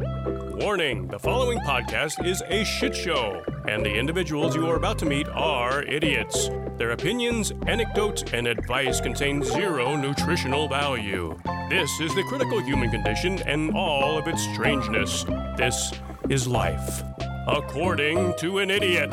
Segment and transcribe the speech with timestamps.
[0.00, 5.06] Warning the following podcast is a shit show, and the individuals you are about to
[5.06, 6.48] meet are idiots.
[6.76, 11.38] Their opinions, anecdotes, and advice contain zero nutritional value.
[11.68, 15.24] This is the critical human condition and all of its strangeness.
[15.56, 15.92] This
[16.30, 17.02] is life,
[17.46, 19.12] according to an idiot.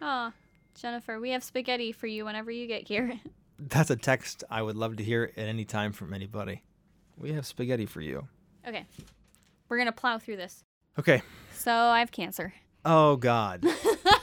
[0.00, 0.32] Aw,
[0.74, 3.18] Jennifer, we have spaghetti for you whenever you get here.
[3.58, 6.62] That's a text I would love to hear at any time from anybody.
[7.16, 8.26] We have spaghetti for you.
[8.66, 8.86] Okay,
[9.68, 10.64] we're gonna plow through this.
[10.98, 11.22] Okay.
[11.54, 12.52] So I have cancer.
[12.84, 13.64] Oh God.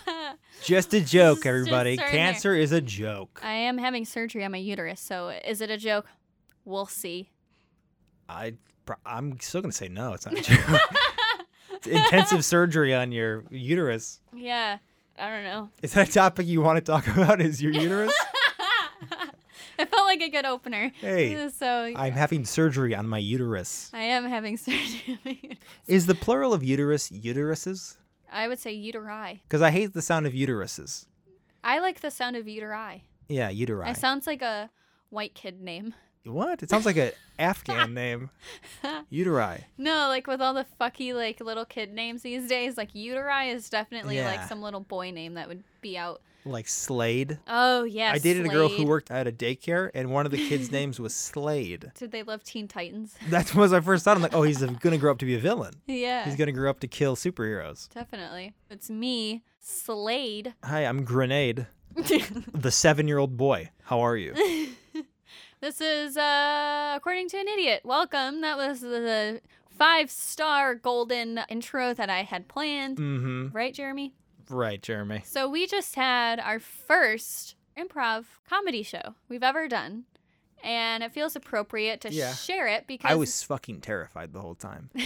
[0.64, 1.96] Just a joke, everybody.
[1.96, 3.40] Cancer is a joke.
[3.44, 6.08] I am having surgery on my uterus, so is it a joke?
[6.66, 7.30] We'll see.
[8.28, 8.54] I
[9.06, 10.14] I'm still gonna say no.
[10.14, 10.82] It's not a joke.
[11.86, 14.20] Intensive surgery on your uterus.
[14.36, 14.80] Yeah,
[15.20, 15.70] I don't know.
[15.84, 17.42] Is that a topic you want to talk about?
[17.42, 18.14] Is your uterus?
[19.82, 20.92] I felt like a good opener.
[21.00, 23.90] Hey, so I'm having surgery on my uterus.
[23.94, 25.58] I am having surgery on my uterus.
[25.88, 27.96] Is the plural of uterus uteruses?
[28.32, 29.40] I would say uteri.
[29.44, 31.06] Because I hate the sound of uteruses.
[31.64, 33.02] I like the sound of uteri.
[33.30, 33.90] Yeah, uteri.
[33.90, 34.70] It sounds like a
[35.10, 35.94] white kid name.
[36.30, 36.62] What?
[36.64, 38.30] It sounds like an Afghan name.
[39.12, 39.64] Uteri.
[39.78, 43.70] No, like with all the fucky like little kid names these days, like uteri is
[43.70, 44.28] definitely Yeah.
[44.30, 46.22] like some little boy name that would be out.
[46.46, 47.38] Like Slade.
[47.48, 48.12] Oh yeah.
[48.14, 50.98] I dated a girl who worked at a daycare, and one of the kids' names
[51.00, 51.92] was Slade.
[51.96, 53.16] Did they love Teen Titans?
[53.30, 54.16] That was my first thought.
[54.16, 55.74] I'm like, oh, he's going to grow up to be a villain.
[55.86, 56.24] yeah.
[56.26, 57.90] He's going to grow up to kill superheroes.
[57.94, 58.54] Definitely.
[58.70, 60.54] It's me, Slade.
[60.64, 61.68] Hi, I'm Grenade,
[62.54, 63.70] the seven year old boy.
[63.84, 64.34] How are you?
[65.62, 67.82] This is uh according to an idiot.
[67.84, 68.42] Welcome.
[68.42, 72.98] That was the five star golden intro that I had planned.
[72.98, 73.48] mm hmm.
[73.56, 74.14] Right, Jeremy?
[74.50, 75.22] Right, Jeremy.
[75.26, 80.06] So we just had our first improv comedy show we've ever done.
[80.62, 82.34] And it feels appropriate to Yeah.
[82.34, 84.90] share it because I was fucking terrified the whole time.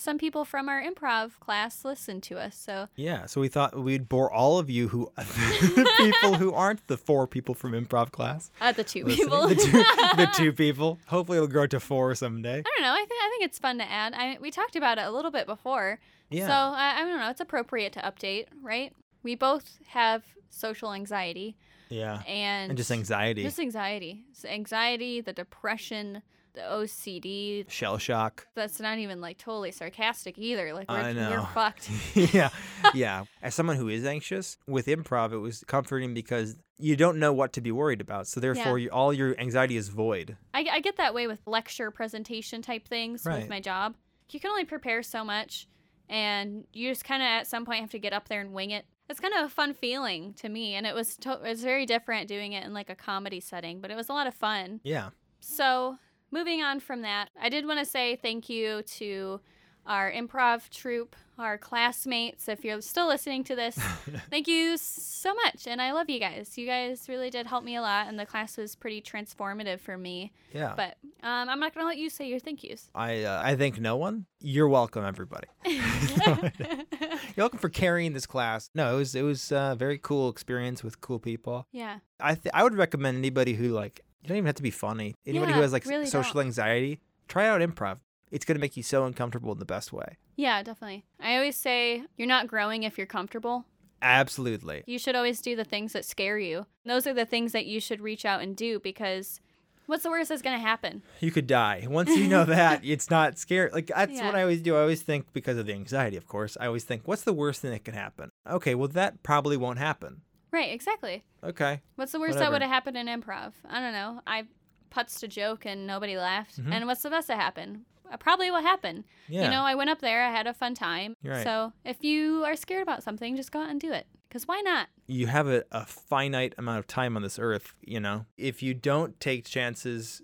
[0.00, 2.56] some people from our improv class listen to us.
[2.56, 5.10] So Yeah, so we thought we'd bore all of you who,
[5.98, 8.50] people who aren't the four people from improv class.
[8.60, 9.26] uh, the two listening.
[9.28, 9.48] people.
[9.48, 10.98] The two, the two people.
[11.08, 12.60] Hopefully, it'll grow to four someday.
[12.60, 12.92] I don't know.
[12.92, 14.14] I think I think it's fun to add.
[14.14, 15.98] I we talked about it a little bit before,
[16.30, 16.46] Yeah.
[16.46, 17.30] so I, I don't know.
[17.30, 18.92] It's appropriate to update, right?
[19.24, 21.56] We both have social anxiety
[21.90, 22.22] yeah.
[22.26, 24.24] and And just anxiety, Just anxiety.
[24.32, 26.22] So anxiety, the depression,
[26.58, 27.68] the OCD.
[27.70, 28.46] shell shock.
[28.54, 30.72] That's not even like totally sarcastic either.
[30.74, 31.30] Like we're, I know.
[31.30, 31.90] we're fucked.
[32.34, 32.50] yeah.
[32.94, 33.24] Yeah.
[33.42, 37.52] As someone who is anxious, with improv, it was comforting because you don't know what
[37.54, 38.26] to be worried about.
[38.28, 40.36] So, therefore, you, all your anxiety is void.
[40.54, 43.40] I, I get that way with lecture presentation type things Right.
[43.40, 43.94] with my job.
[44.30, 45.66] You can only prepare so much,
[46.08, 48.70] and you just kind of at some point have to get up there and wing
[48.70, 48.84] it.
[49.10, 51.86] It's kind of a fun feeling to me, and it was to- it was very
[51.86, 54.80] different doing it in like a comedy setting, but it was a lot of fun.
[54.84, 55.10] Yeah.
[55.40, 55.96] So,
[56.30, 59.40] moving on from that, I did want to say thank you to
[59.86, 62.46] our improv troupe, our classmates.
[62.46, 63.74] If you're still listening to this,
[64.30, 65.66] thank you so much.
[65.66, 66.58] And I love you guys.
[66.58, 69.96] You guys really did help me a lot, and the class was pretty transformative for
[69.96, 70.32] me.
[70.52, 70.74] Yeah.
[70.76, 72.90] But um, I'm not going to let you say your thank yous.
[72.94, 74.26] I uh, I thank no one.
[74.40, 75.48] You're welcome, everybody.
[75.64, 78.68] You're welcome for carrying this class.
[78.74, 81.66] No, it was it was a very cool experience with cool people.
[81.72, 81.98] yeah.
[82.20, 85.14] I th- I would recommend anybody who like you don't even have to be funny.
[85.26, 86.46] Anybody who has like really social don't.
[86.46, 87.98] anxiety, try out improv.
[88.30, 90.16] It's gonna make you so uncomfortable in the best way.
[90.36, 91.04] Yeah, definitely.
[91.20, 93.64] I always say you're not growing if you're comfortable.
[94.00, 94.84] Absolutely.
[94.86, 96.66] You should always do the things that scare you.
[96.84, 99.40] Those are the things that you should reach out and do because
[99.86, 101.02] what's the worst that's going to happen?
[101.20, 101.86] You could die.
[101.88, 103.70] Once you know that, it's not scary.
[103.70, 104.76] Like that's what I always do.
[104.76, 106.56] I always think because of the anxiety, of course.
[106.60, 108.30] I always think, what's the worst thing that can happen?
[108.48, 110.22] Okay, well that probably won't happen.
[110.50, 111.24] Right, exactly.
[111.44, 111.80] Okay.
[111.96, 113.52] What's the worst that would have happened in improv?
[113.68, 114.20] I don't know.
[114.26, 114.44] I
[114.90, 116.58] putzed a joke and nobody laughed.
[116.62, 116.72] Mhm.
[116.72, 117.84] And what's the best that happened?
[118.10, 119.04] Uh, Probably what happened.
[119.28, 119.44] Yeah.
[119.44, 121.14] You know, I went up there, I had a fun time.
[121.22, 121.44] Right.
[121.44, 124.06] So if you are scared about something, just go out and do it.
[124.28, 124.88] Because why not?
[125.06, 128.26] you have a, a finite amount of time on this earth, you know.
[128.36, 130.20] If you don't take chances,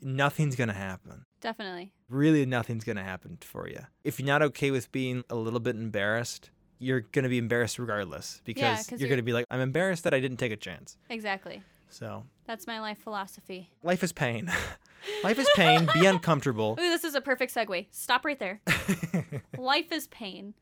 [0.00, 1.24] nothing's gonna happen.
[1.40, 1.92] Definitely.
[2.08, 3.80] Really nothing's gonna happen for you.
[4.04, 6.50] If you're not okay with being a little bit embarrassed,
[6.82, 10.12] you're gonna be embarrassed regardless because 'cause you're you're- gonna be like, I'm embarrassed that
[10.14, 10.96] I didn't take a chance.
[11.08, 11.62] Exactly.
[11.88, 13.70] So That's my life philosophy.
[13.82, 14.50] life is pain.
[15.24, 15.88] life is pain.
[15.94, 16.72] Be uncomfortable.
[16.80, 17.86] Ooh, this is a perfect segue.
[17.90, 18.60] Stop right there.
[19.58, 20.54] life is pain.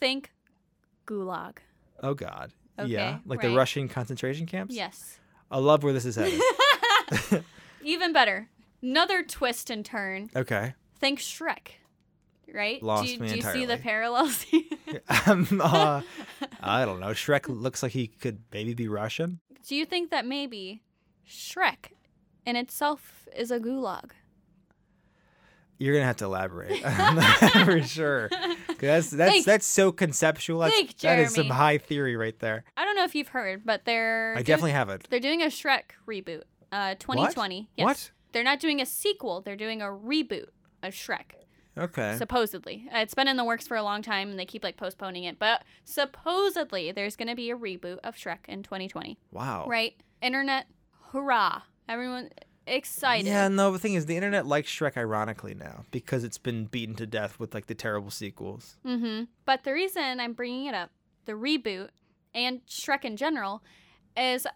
[0.00, 0.30] Think
[1.06, 1.58] gulag.
[2.02, 2.52] oh God.
[2.78, 3.50] Okay, yeah, like right.
[3.50, 4.74] the Russian concentration camps.
[4.74, 5.18] Yes.
[5.50, 6.40] I love where this is headed.
[7.82, 8.48] Even better.
[8.80, 10.30] Another twist and turn.
[10.34, 10.74] okay.
[10.98, 11.81] Think Shrek.
[12.52, 12.82] Right?
[12.82, 14.44] Lost do you, me do you see the parallels?
[15.26, 16.02] um, uh,
[16.60, 17.08] I don't know.
[17.08, 19.40] Shrek looks like he could maybe be Russian.
[19.66, 20.82] do you think that maybe
[21.26, 21.92] Shrek
[22.44, 24.10] in itself is a gulag.
[25.78, 26.78] You're gonna have to elaborate
[27.64, 28.30] for sure.
[28.78, 29.46] That's that's Think.
[29.46, 30.60] that's so conceptual.
[30.60, 32.64] That's, Think, that is some high theory right there.
[32.76, 35.10] I don't know if you've heard, but they're I definitely haven't.
[35.10, 36.42] they're doing a Shrek reboot.
[36.70, 37.68] Uh 2020.
[37.76, 37.84] Yes.
[37.84, 38.10] What?
[38.32, 40.46] They're not doing a sequel, they're doing a reboot
[40.82, 41.32] of Shrek.
[41.78, 42.16] Okay.
[42.18, 42.86] Supposedly.
[42.94, 45.24] Uh, It's been in the works for a long time and they keep like postponing
[45.24, 49.18] it, but supposedly there's going to be a reboot of Shrek in 2020.
[49.30, 49.66] wow.
[49.66, 49.94] Right?
[50.20, 50.66] Internet
[51.12, 51.62] hurrah.
[51.88, 52.30] Everyone
[52.66, 53.26] excited.
[53.26, 56.94] Yeah, no, the thing is, the internet likes Shrek ironically now because it's been beaten
[56.96, 58.76] to death with like the terrible sequels.
[58.84, 59.28] Mhm.
[59.44, 60.90] But the reason I'm bringing it up,
[61.24, 61.88] the reboot
[62.34, 63.62] and Shrek in general
[64.16, 64.46] is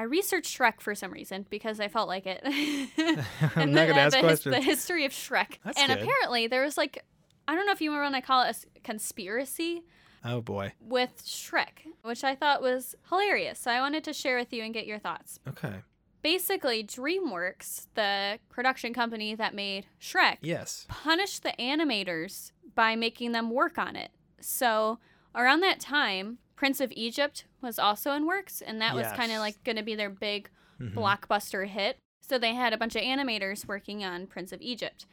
[0.00, 2.40] I researched Shrek for some reason because I felt like it.
[2.42, 3.22] I'm
[3.54, 4.54] And not gonna ask the, questions.
[4.54, 5.58] The history of Shrek.
[5.62, 6.00] That's and good.
[6.02, 7.04] apparently there was like
[7.46, 9.82] I don't know if you want I call it a conspiracy
[10.24, 10.72] Oh boy.
[10.80, 13.58] with Shrek, which I thought was hilarious.
[13.58, 15.38] So I wanted to share with you and get your thoughts.
[15.46, 15.74] Okay.
[16.22, 20.86] Basically, DreamWorks, the production company that made Shrek, Yes.
[20.88, 24.12] punished the animators by making them work on it.
[24.40, 24.98] So
[25.34, 29.38] around that time, Prince of Egypt was also in works, and that was kind of
[29.38, 30.92] like going to be their big Mhm.
[30.92, 31.96] blockbuster hit.
[32.20, 35.06] So they had a bunch of animators working on Prince of Egypt,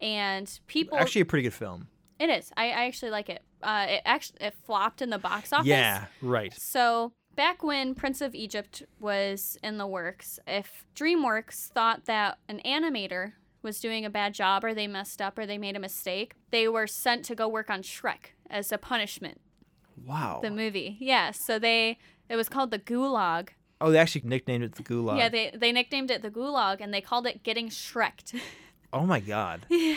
[0.00, 0.96] and people.
[0.96, 1.88] Actually, a pretty good film.
[2.18, 2.50] it is.
[2.56, 3.42] I, I actually like it.
[3.62, 5.66] Uh, it actually it flopped in the box office.
[5.66, 6.06] Yeah.
[6.22, 6.54] Right.
[6.54, 12.62] So back when Prince of Egypt was in the works, if DreamWorks thought that an
[12.64, 16.32] animator was doing a bad job or they messed up or they made a mistake,
[16.50, 19.40] they were sent to go work on Shrek as a punishment.
[20.06, 20.40] Wow.
[20.42, 20.96] The movie.
[21.00, 21.98] Yeah, so they
[22.28, 23.50] it was called the Gulag.
[23.80, 25.18] oh, they actually nicknamed it the Gulag.
[25.18, 28.34] Yeah, they they nicknamed it the Gulag and they called it getting Shreked.
[28.94, 29.66] oh my God.
[29.70, 29.96] yeah.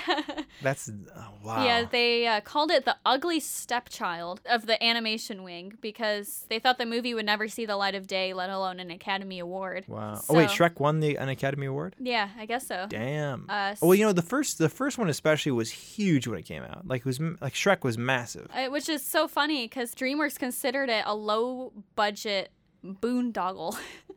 [0.61, 1.63] That's oh, wow.
[1.63, 6.77] Yeah, they uh, called it the ugly stepchild of the animation wing because they thought
[6.77, 9.85] the movie would never see the light of day, let alone an Academy Award.
[9.87, 10.19] Wow.
[10.29, 11.95] oh wait, So- Shrek won the an Academy Award.
[11.99, 12.87] Yeah, I guess so.
[12.89, 13.45] Damn.
[13.47, 16.45] Uh, oh, well, you know the first the first one especially was huge when it
[16.45, 16.87] came out.
[16.87, 18.47] Like it was like Shrek was massive.
[18.53, 22.51] Uh, which is so funny because DreamWorks considered it a low budget
[22.83, 23.77] boondoggle.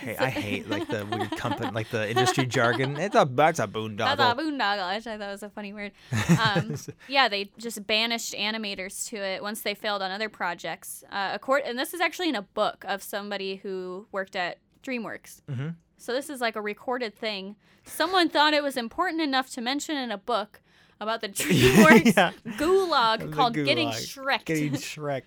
[0.00, 2.96] Hey, I hate like the weird company, like the industry jargon.
[2.96, 4.16] It's a that's a boondoggle.
[4.16, 5.92] That's a boondoggle, I thought was a funny word.
[6.42, 6.76] Um,
[7.08, 11.04] yeah, they just banished animators to it once they failed on other projects.
[11.10, 15.42] Uh, accord- and this is actually in a book of somebody who worked at DreamWorks.
[15.50, 15.74] Mhm.
[15.96, 17.56] So this is like a recorded thing.
[17.84, 20.60] Someone thought it was important enough to mention in a book
[21.00, 22.32] about the DreamWorks Yeah.
[22.56, 24.06] gulag The called Getting gulag.
[24.08, 24.44] Shreked.
[24.44, 25.22] Getting Shrek.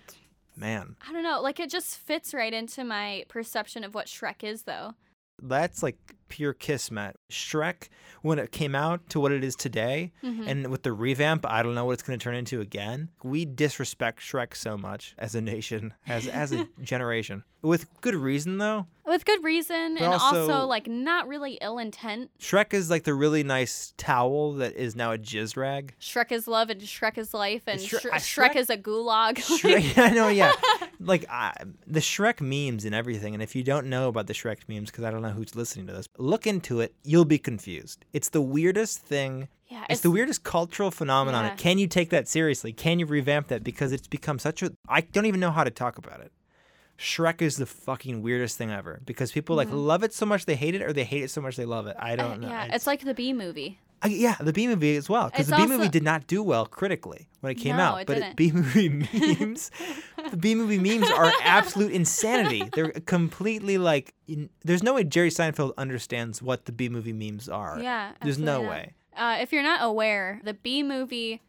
[0.56, 1.40] Man, I don't know.
[1.40, 4.94] Like it just fits right into my perception of what Shrek is, though.
[5.42, 7.14] that's like pure kismet.
[7.30, 7.88] Shrek,
[8.22, 10.46] when it came out to what it is today, Mhm.
[10.48, 13.10] and with the revamp, I don't know what it's going to turn into again.
[13.22, 18.56] We disrespect Shrek so much as a nation, as as a generation, with good reason
[18.56, 18.86] though.
[19.04, 22.30] With good reason, But and also, also- like not really ill intent.
[22.38, 25.94] Shrek is like the really nice towel that is now a jizz rag.
[26.00, 29.34] Shrek is love and Shrek is life, and Shre- Shre- Shrek, Shrek- is a gulag.
[29.58, 30.52] Shrek, I know, yeah.
[31.00, 31.52] Like I,
[31.86, 33.34] the Shrek memes and everything.
[33.34, 35.88] And if you don't know about the Shrek memes, because I don't know who's listening
[35.88, 36.94] to this, look into it.
[37.04, 38.04] You'll be confused.
[38.12, 39.48] It's the weirdest thing.
[39.68, 41.44] yeah, It's, the weirdest cultural phenomenon.
[41.46, 41.54] Yeah.
[41.56, 42.72] Can you take that seriously?
[42.72, 43.64] Can you revamp that?
[43.64, 44.72] Because it's become such a.
[44.88, 46.30] I don't even know how to talk about it.
[46.98, 50.54] Shrek is the fucking weirdest thing ever because people like love it so much they
[50.54, 51.96] hate it, or they hate it so much they love it.
[51.98, 52.48] I Uh, don't know.
[52.48, 53.80] yeah, it's like the B movie.
[54.04, 56.66] Yeah, the B movie as well, because the B movie also- did not do well
[56.66, 58.00] critically when it came No, out.
[58.02, 58.36] it but didn't.
[58.36, 58.88] B movie
[59.38, 59.70] memes,
[60.30, 62.68] the B movie memes are absolute insanity.
[62.74, 67.48] They're completely like, in, there's no way Jerry Seinfeld understands what the B movie memes
[67.48, 67.78] are.
[67.80, 68.70] Yeah, there's no not.
[68.70, 68.92] way.
[69.16, 71.40] Uh, if you're not aware, the B movie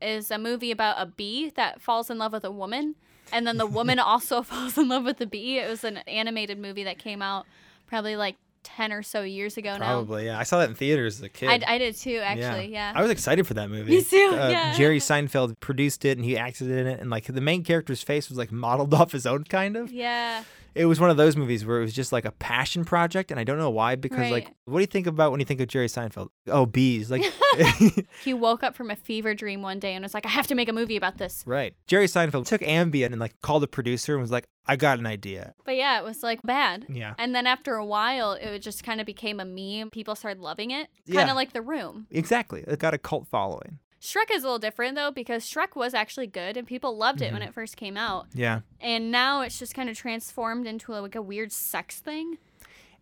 [0.00, 2.94] is a movie about a bee that falls in love with a woman,
[3.32, 5.58] and then the woman also falls in love with the bee.
[5.58, 7.44] It was an animated movie that came out
[7.86, 9.78] probably like ten or so years ago now.
[9.78, 10.38] Probably, yeah.
[10.38, 11.64] I saw that in theaters as a kid.
[11.66, 12.72] I, I did too, actually.
[12.72, 12.92] Yeah.
[12.94, 13.90] I was excited for that movie.
[13.96, 14.74] Me too, Uh, yeah.
[14.76, 18.28] Jerry Seinfeld produced it and he acted in it, and like the main character's face
[18.28, 19.92] was like modeled off his own, kind of.
[19.92, 20.44] yeah.
[20.74, 23.40] It was one of those movies where it was just like a passion project, and
[23.40, 23.96] I don't know why.
[23.96, 26.28] Because like, what do you think about when you think of Jerry Seinfeld?
[26.46, 27.24] Oh, bees, like.
[28.24, 30.54] He woke up from a fever dream one day and was like, I have to
[30.54, 31.42] make a movie about this.
[31.46, 31.74] Right.
[31.86, 35.06] Jerry Seinfeld took Ambien and like called the producer and was like, I got an
[35.06, 35.54] idea.
[35.64, 36.86] But yeah, it was like bad.
[36.88, 37.14] Yeah.
[37.18, 39.90] And then after a while, it just kind of became a meme.
[39.90, 40.88] People started loving it.
[41.06, 41.30] Kind Yeah.
[41.30, 42.06] of like The Room.
[42.10, 42.64] Exactly.
[42.66, 43.78] It got a cult following.
[44.00, 47.26] Shrek is a little different though because Shrek was actually good and people loved it
[47.26, 47.34] Mm-hmm.
[47.34, 48.26] when it first came out.
[48.34, 48.60] Yeah.
[48.80, 52.38] And now it's just kind of transformed into like a weird sex thing.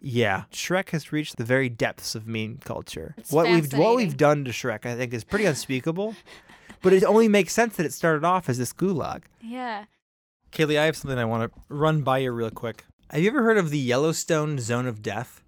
[0.01, 0.45] Yeah.
[0.53, 3.15] Shrek has reached the very depths of meme culture.
[3.19, 6.15] It's what we've what we've done to Shrek, I think, is pretty unspeakable.
[6.83, 9.23] but it only makes sense that it started off as this gulag.
[9.43, 9.85] Yeah.
[10.53, 12.85] Kaylee, I have something I want to run by you real quick.
[13.11, 15.43] Have you ever heard of the Yellowstone Zone of Death?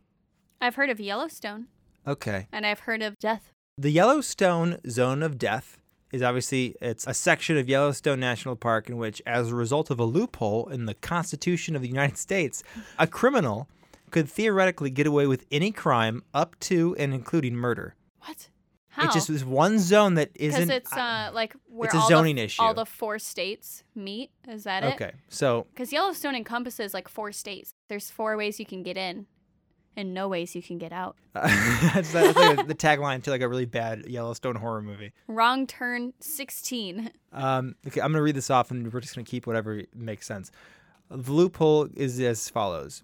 [0.61, 1.69] I've heard of Yellowstone,
[2.07, 2.49] Okay.
[2.52, 3.52] and I've heard of Death.
[3.80, 5.78] The Yellowstone Zone of Death
[6.11, 10.00] is obviously it's a section of Yellowstone National Park in which as a result of
[10.00, 12.64] a loophole in the Constitution of the United States,
[12.99, 13.68] a criminal
[14.11, 17.94] could theoretically get away with any crime up to and including murder.
[18.23, 18.49] What?
[18.88, 19.04] How?
[19.04, 22.08] It's just this one zone that because isn't it's uh like where it's a all
[22.08, 22.61] zoning the, issue.
[22.61, 24.32] all the four states meet.
[24.49, 24.94] Is that it?
[24.94, 25.12] Okay.
[25.28, 27.75] So Because Yellowstone encompasses like four states.
[27.87, 29.26] There's four ways you can get in,
[29.99, 31.17] and no ways you can get out.
[31.35, 35.12] that's, that's like the tagline to like a really bad Yellowstone horror movie.
[35.26, 37.11] Wrong turn 16.
[37.33, 39.83] Um, okay, I'm going to read this off and we're just going to keep whatever
[39.95, 40.52] makes sense.
[41.11, 43.02] The loophole is as follows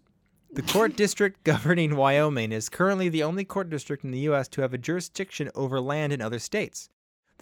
[0.53, 4.47] The court district governing Wyoming is currently the only court district in the U.S.
[4.51, 6.91] to have a jurisdiction over land in other states.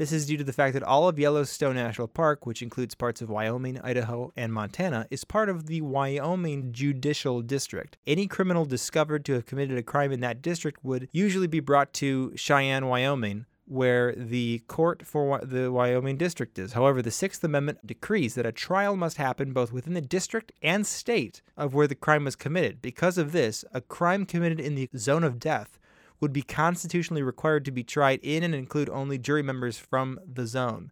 [0.03, 3.23] This is due to the fact that all of Yellowstone National Park, which includes parts
[3.23, 7.97] of Wyoming, Idaho, and Montana, is part of the Wyoming Judicial District.
[8.05, 11.93] Any criminal discovered to have committed a crime in that district would usually be brought
[11.93, 16.73] to Cheyenne, Wyoming, where the court for the Wyoming district is.
[16.73, 20.85] However, the Sixth Amendment decrees that a trial must happen both within the district and
[20.85, 22.83] state of where the crime was committed.
[22.83, 25.79] Because of this, a crime committed in the zone of death
[26.23, 30.47] would be constitutionally required to be tried in and include only jury members from the
[30.47, 30.91] zone.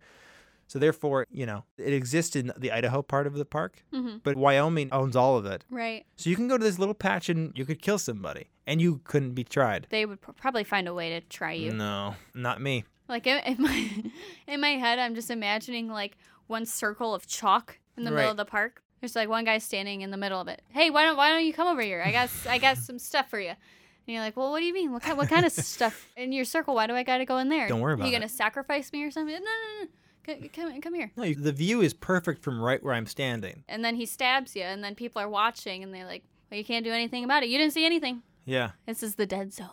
[0.67, 4.37] So therefore, you know, it exists in the Idaho part of the park, hmm but
[4.37, 5.65] Wyoming owns all of it.
[5.71, 6.05] Right.
[6.17, 9.01] So you can go to this little patch and you could kill somebody and you
[9.05, 9.87] couldn't be tried.
[9.91, 11.73] They would pr- probably find a way to try you.
[11.73, 12.85] No, not me.
[13.09, 13.91] Like in, in my
[14.47, 16.17] in my head, I'm just imagining like
[16.49, 18.17] one circle of chalk in the Right.
[18.19, 18.83] middle of the park.
[19.01, 20.63] There's like one guy standing in the middle of it.
[20.69, 22.03] Hey, why don't why don't you come over here?
[22.05, 23.55] I got I got some stuff for you.
[24.11, 24.91] And you're like, well, what do you mean?
[24.93, 26.75] What kind what kind of stuff in your circle?
[26.75, 27.69] Why do I got to go in there?
[27.69, 28.17] Don't worry about You it.
[28.19, 29.33] gonna sacrifice me or something?
[29.33, 29.89] No, no, no.
[30.27, 31.13] Come, come, come here.
[31.17, 33.63] No, the view is perfect from right where I'm standing.
[33.69, 36.65] And then he stabs you, and then people are watching, and they're like, well, you
[36.65, 37.51] can't do anything about it.
[37.51, 38.23] You didn't see anything.
[38.45, 38.73] Yeah.
[38.85, 39.69] This is the dead zone.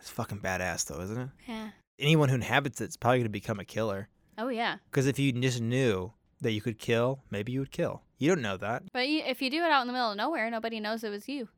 [0.00, 1.28] It's fucking badass though, isn't it?
[1.46, 1.68] Yeah.
[2.00, 4.08] Anyone who inhabits it's probably going to become a killer.
[4.36, 4.78] Oh yeah.
[4.90, 8.02] Because if you just knew that you could kill, maybe you would kill.
[8.18, 8.82] You don't know that.
[8.92, 11.10] But you, if you do it out in the middle of nowhere, nobody knows it
[11.10, 11.48] was you.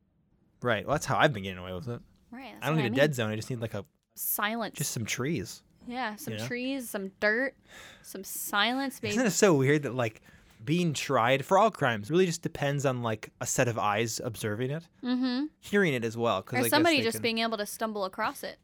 [0.61, 0.85] Right.
[0.85, 2.01] Well, that's how I've been getting away with it.
[2.31, 2.53] Right.
[2.61, 2.93] I don't need a mean.
[2.93, 3.31] dead zone.
[3.31, 4.77] I just need like a silence.
[4.77, 5.63] just some trees.
[5.87, 6.47] yeah, some you know?
[6.47, 7.55] trees, some dirt,
[8.03, 8.99] some silence.
[9.01, 10.21] Maybe Isn't it so weird that like
[10.63, 14.71] being tried for all crimes really just depends on like a set of eyes observing
[14.71, 15.45] it, mm-hmm.
[15.59, 16.43] hearing it as well.
[16.51, 18.57] I or guess somebody just can- being able to stumble across it.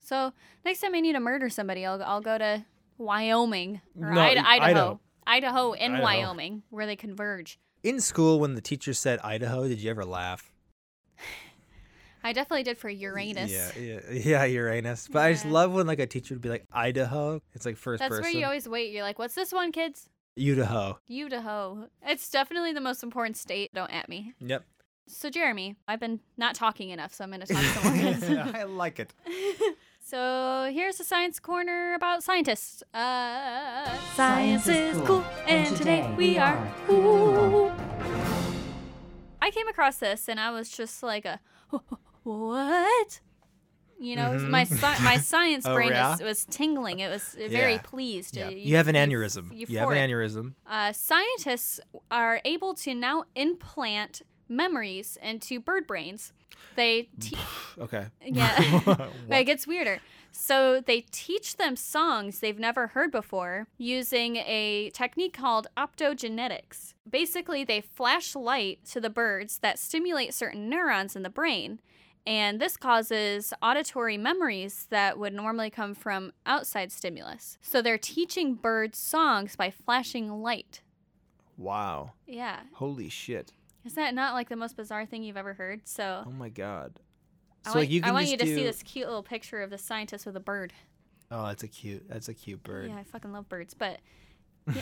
[0.00, 0.32] So
[0.64, 2.64] next time I need to murder somebody, I'll I'll go to
[2.98, 4.48] Wyoming or No, I- Idaho.
[4.48, 5.00] Idaho.
[5.24, 6.04] Idaho and Idaho.
[6.04, 7.60] Wyoming, where they converge.
[7.84, 9.68] in school when the teacher said Idaho.
[9.68, 10.52] Did you ever laugh?
[12.24, 13.50] I definitely did for Uranus.
[13.50, 15.08] Yeah, yeah, yeah, Uranus.
[15.08, 17.40] But I just love when like a teacher would be like Idaho.
[17.52, 18.22] It's like first That's person.
[18.22, 18.92] where you always wait.
[18.92, 20.08] You're like, what's this one, kids?
[20.38, 20.98] Idaho.
[21.10, 21.88] Idaho.
[22.06, 23.72] It's definitely the most important state.
[23.74, 24.34] Don't at me.
[24.40, 24.64] Yep.
[25.08, 28.52] So Jeremy, I've been not talking enough, so I'm going to talk some more.
[28.54, 29.12] I like it.
[30.00, 32.82] So here's a science corner about scientists.
[32.94, 36.72] Uh, Science is cool, and today we are.
[36.88, 37.70] Ooh.
[39.42, 41.40] I came across this and I was just like a
[42.24, 43.20] what?
[44.00, 46.10] You know, my sci- my science Oh, brain yeah?
[46.12, 46.98] was, was tingling.
[46.98, 47.80] It was very Yeah.
[47.82, 48.36] pleased.
[48.36, 48.46] Yeah.
[48.48, 49.50] Uh, You have an eu- aneurysm.
[49.68, 50.54] You have an aneurysm.
[50.66, 51.78] Uh, scientists
[52.10, 56.32] are able to now implant memories into bird brains.
[56.74, 57.36] They te-
[57.78, 58.06] Okay.
[58.24, 60.00] yeah, but it gets weirder.
[60.32, 66.94] So they teach them songs they've never heard before using a technique called optogenetics.
[67.08, 71.80] Basically, they flash light to the birds that stimulate certain neurons in the brain,
[72.26, 77.58] and this causes auditory memories that would normally come from outside stimulus.
[77.60, 80.82] So they're teaching birds songs by flashing light.
[81.56, 82.12] Wow.
[82.26, 82.60] Yeah.
[82.74, 83.52] Holy shit.
[83.84, 85.82] Is that not like the most bizarre thing you've ever heard?
[85.88, 87.00] So Oh my god.
[87.64, 88.54] I So want, like you I want you to do...
[88.54, 90.72] see this cute little picture of the scientist with a bird.
[91.30, 92.08] Oh, that's a cute.
[92.08, 92.90] That's a cute bird.
[92.90, 94.00] Yeah, I fucking love birds, but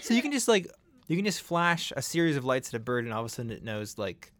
[0.00, 0.68] so you can just like
[1.08, 3.28] you can just flash a series of lights at a bird, and all of a
[3.28, 4.32] sudden it knows like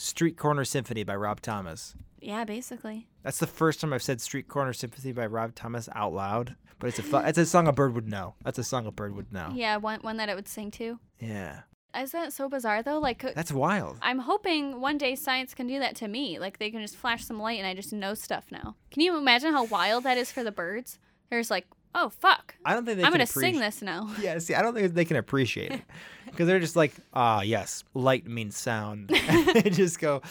[0.00, 1.94] "Street Corner Symphony" by Rob Thomas.
[2.20, 3.06] yeah, basically.
[3.22, 6.56] That's the first time I've said "Street Corner Symphony" by Rob Thomas out loud.
[6.78, 8.34] But it's a fu- it's a song a bird would know.
[8.42, 9.50] That's a song a bird would know.
[9.54, 10.98] Yeah, one one that it would sing to.
[11.18, 11.60] Yeah,
[11.94, 12.98] Is that so bizarre though?
[12.98, 13.98] Like, uh, that's wild.
[14.00, 16.38] I'm hoping one day science can do that to me.
[16.38, 18.76] Like, they can just flash some light and I just know stuff now.
[18.90, 20.98] Can you imagine how wild that is for the birds?
[21.28, 23.52] They're just like, oh fuck, I don't think they I'm gonna appreciate.
[23.52, 24.08] sing this now.
[24.22, 25.82] Yeah, see, I don't think they can appreciate it
[26.30, 29.08] because they're just like, ah, yes, light means sound.
[29.54, 30.22] they just go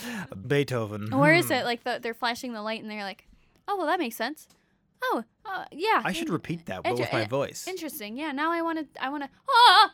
[0.48, 1.14] Beethoven.
[1.14, 1.54] Or is hmm.
[1.54, 3.28] it like the, they're flashing the light and they're like,
[3.68, 4.48] oh well, that makes sense.
[5.02, 6.02] Oh, uh, yeah.
[6.04, 7.68] I should repeat that, but with my voice.
[7.68, 8.18] Interesting.
[8.18, 8.34] Yeah.
[8.34, 9.04] Now I want to.
[9.04, 9.30] I want to.
[9.50, 9.94] Ah.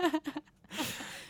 [0.00, 0.20] ah.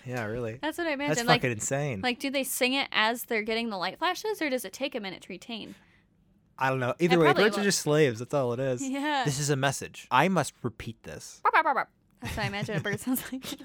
[0.06, 0.58] Yeah, really.
[0.60, 1.26] That's what I That's imagine.
[1.26, 2.00] Like, fucking insane.
[2.02, 4.94] like, do they sing it as they're getting the light flashes, or does it take
[4.94, 5.74] a minute to retain?
[6.58, 6.94] I don't know.
[6.98, 8.18] Either It way, probably birds are just slaves.
[8.20, 8.82] That's all it is.
[8.88, 9.22] Yeah.
[9.24, 10.06] This is a message.
[10.10, 11.40] I must repeat this.
[12.20, 13.60] That's what I imagine a bird sounds like.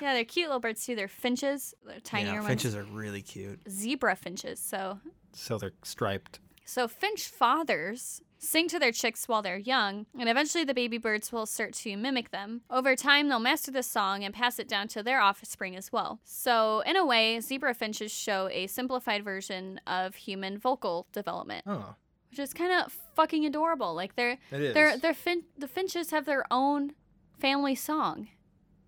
[0.00, 0.94] yeah, they're cute little birds too.
[0.96, 2.46] They're finches, they're tinier yeah, ones.
[2.48, 3.60] finches are really cute.
[3.68, 4.58] Zebra finches.
[4.58, 5.00] So,
[5.32, 6.40] So they're striped.
[6.68, 11.32] So finch fathers sing to their chicks while they're young, and eventually the baby birds
[11.32, 12.60] will start to mimic them.
[12.70, 16.20] Over time, they'll master the song and pass it down to their offspring as well.
[16.24, 21.94] So, in a way, zebra finches show a simplified version of human vocal development, Oh,
[22.30, 23.94] which is kind of fucking adorable.
[23.94, 24.38] Like they're
[24.74, 26.92] they're they're fin- the finches have their own
[27.38, 28.28] family song.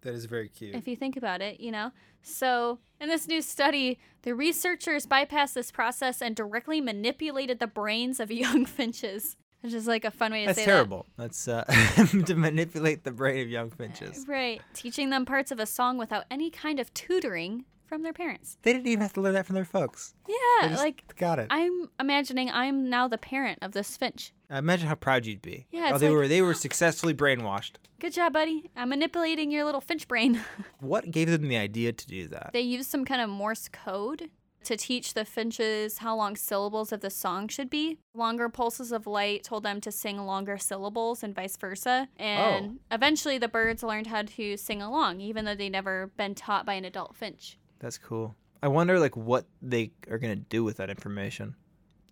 [0.03, 0.75] That is very cute.
[0.75, 1.93] if you think about it, you know?
[2.23, 8.21] So, in this new study, the researchers bypassed this process and directly manipulated the brains
[8.21, 11.07] of young finches, which is like a fun way to That's say terrible.
[11.17, 11.65] That's uh,
[12.27, 14.27] to manipulate the brain of young finches.
[14.29, 14.61] Right.
[14.75, 18.57] Teaching them parts of a song without any kind of tutoring from their parents.
[18.63, 20.15] They didn't even have to learn that from their folks.
[20.29, 21.49] Yeah, like got it.
[21.51, 24.33] I'm imagining I'm now the parent of this finch.
[24.59, 25.67] Imagine how proud you'd be.
[25.71, 26.55] Yeah, oh, they like- were they were ah.
[26.55, 27.73] successfully brainwashed.
[27.99, 28.71] Good job, buddy.
[28.77, 30.41] I'm manipulating your little finch brain.
[30.81, 32.51] What gave them the idea to do that?
[32.53, 34.31] they used some kind of Morse code
[34.65, 37.99] to teach the finches how long syllables of the song should be.
[38.15, 42.09] Longer pulses of light told them to sing longer syllables and vice versa.
[42.19, 42.95] And oh.
[42.95, 46.75] eventually the birds learned how to sing along, even though they'd never been taught by
[46.75, 47.59] an adult finch.
[47.79, 48.35] That's cool.
[48.63, 51.55] I wonder like what they are gonna do with that information.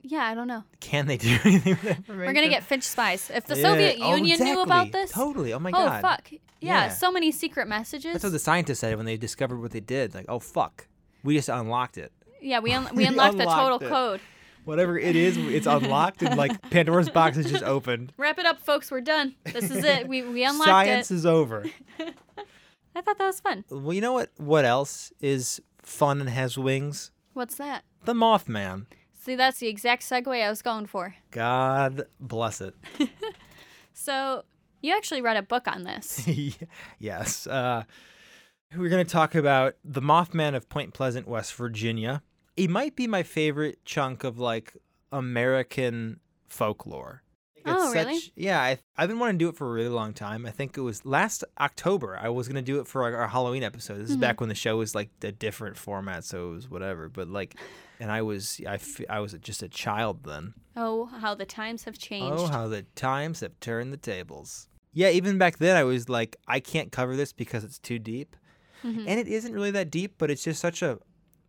[0.03, 0.65] Yeah, I don't know.
[0.81, 2.27] Can they do anything with that information?
[2.27, 3.31] We're gonna get finch spies.
[3.35, 3.63] If the Yeah.
[3.63, 5.53] Soviet Oh, Union knew about this, Totally.
[5.53, 5.99] Oh my oh, god.
[5.99, 6.89] oh fuck, yeah, Yeah.
[6.91, 8.13] so many secret messages.
[8.13, 10.15] That's what the scientists said when they discovered what they did.
[10.15, 10.87] Like, oh fuck,
[11.25, 12.13] we just unlocked it.
[12.41, 13.89] yeah, we un- we We unlocked the total it.
[13.89, 14.21] code.
[14.65, 18.13] Whatever it is, it's unlocked and like Pandora's box is just opened.
[18.19, 18.91] Wrap it up, folks.
[18.91, 19.35] We're done.
[19.45, 20.07] This is it.
[20.07, 20.73] We we unlocked it.
[20.73, 21.65] Science is over.
[22.95, 23.65] I thought that was fun.
[23.71, 24.31] Well, you know what?
[24.37, 27.11] What else is fun and has wings?
[27.33, 27.85] What's that?
[28.05, 28.87] The Mothman.
[29.29, 31.15] See, that's the exact segue I was going for.
[31.33, 32.75] God bless it.
[33.93, 34.45] So,
[34.81, 36.27] you actually read a book on this.
[37.01, 37.49] yes.
[37.49, 37.83] Uh,
[38.77, 42.23] we're going to talk about the Mothman of Point Pleasant, West Virginia.
[42.57, 44.77] It might be my favorite chunk of like
[45.11, 47.25] American folklore.
[47.77, 48.19] Oh, really?
[48.37, 50.47] Yeah, I, I've been wanting to do it for a really long time.
[50.47, 52.19] I think it was last October.
[52.21, 53.99] I was going to do it for like, our Halloween episode.
[53.99, 54.21] This is Mhm.
[54.21, 57.09] back when the show was like a different format, so it was whatever.
[57.09, 57.57] But like,
[58.01, 60.55] and I was I, f- I was just a child then.
[60.77, 62.39] Oh, how the times have changed.
[62.39, 64.69] Oh, how the times have turned the tables.
[64.93, 68.37] Yeah, even back then, I was like, I can't cover this because it's too deep.
[68.85, 69.05] Mhm.
[69.09, 70.99] And it isn't really that deep, but it's just such a.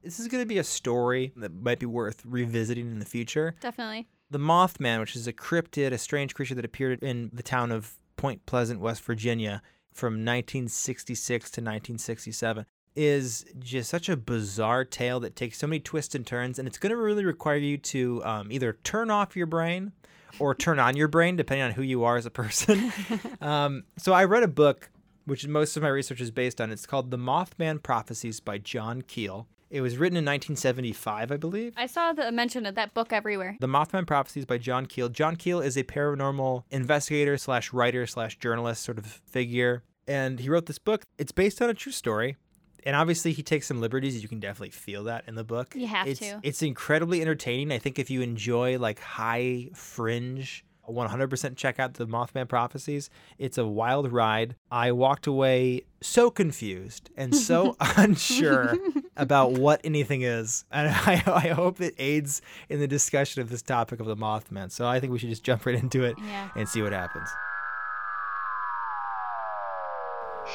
[0.04, 3.56] This is going to be a story that might be worth revisiting in the future.
[3.60, 4.08] Definitely.
[4.32, 7.96] The Mothman, which is a cryptid, a strange creature that appeared in the town of
[8.16, 9.62] Point Pleasant, West Virginia
[9.92, 12.66] from 1966 to 1967,
[12.96, 16.60] is just such a bizarre tale that takes so many twists and turns.
[16.60, 19.94] And it's going to really require you to um, either turn off your brain
[20.38, 22.92] or turn on your brain, depending on who you are as a person.
[23.42, 24.92] um, so I read a book,
[25.26, 26.72] which most of my research is based on.
[26.72, 29.48] It's called The Mothman Prophecies by John Keel.
[29.70, 31.74] It was written in 1975, I believe.
[31.78, 33.56] I saw the mention of that book everywhere.
[33.60, 35.10] The Mothman Prophecies by John Keel.
[35.10, 39.84] John Keel is a paranormal investigator slash writer slash journalist sort of figure.
[40.08, 41.04] And he wrote this book.
[41.20, 42.38] It's based on a true story.
[42.84, 44.22] And obviously he takes some liberties.
[44.22, 45.76] You can definitely feel that in the book.
[45.76, 46.40] You have it's, to.
[46.42, 47.72] It's incredibly entertaining.
[47.72, 53.10] I think if you enjoy like high fringe 100% check out the Mothman Prophecies.
[53.38, 54.56] It's a wild ride.
[54.72, 58.76] I walked away so confused and so unsure
[59.18, 60.66] about what anything is.
[60.72, 64.72] And I, I hope it aids in the discussion of this topic of the Mothman.
[64.72, 66.50] So I think we should just jump right into it Yeah.
[66.56, 67.30] and see what happens.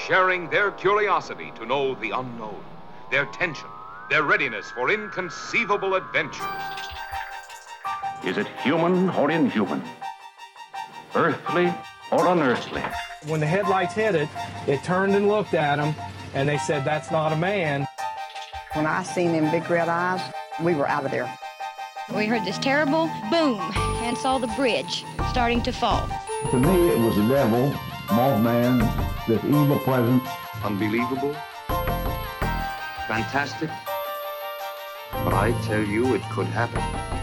[0.08, 2.60] sharing their curiosity to know the unknown,
[3.12, 3.68] their tension,
[4.10, 6.48] their readiness for inconceivable adventure.
[8.24, 9.82] Is it human or inhuman?
[11.14, 11.72] Earthly
[12.10, 12.82] or unearthly?
[13.26, 14.28] When the headlights hit it,
[14.66, 15.94] it turned and looked at him,
[16.34, 17.86] and they said, That's not a man.
[18.72, 20.20] When I seen them big red eyes,
[20.60, 21.32] we were out of there.
[22.14, 23.60] We heard this terrible boom
[24.02, 26.08] and saw the bridge starting to fall.
[26.50, 27.70] To me, it was the devil,
[28.08, 28.80] Mothman,
[29.26, 30.24] this evil presence.
[30.62, 31.34] Unbelievable?
[33.06, 33.70] Fantastic?
[35.12, 37.13] But I tell you, it could happen.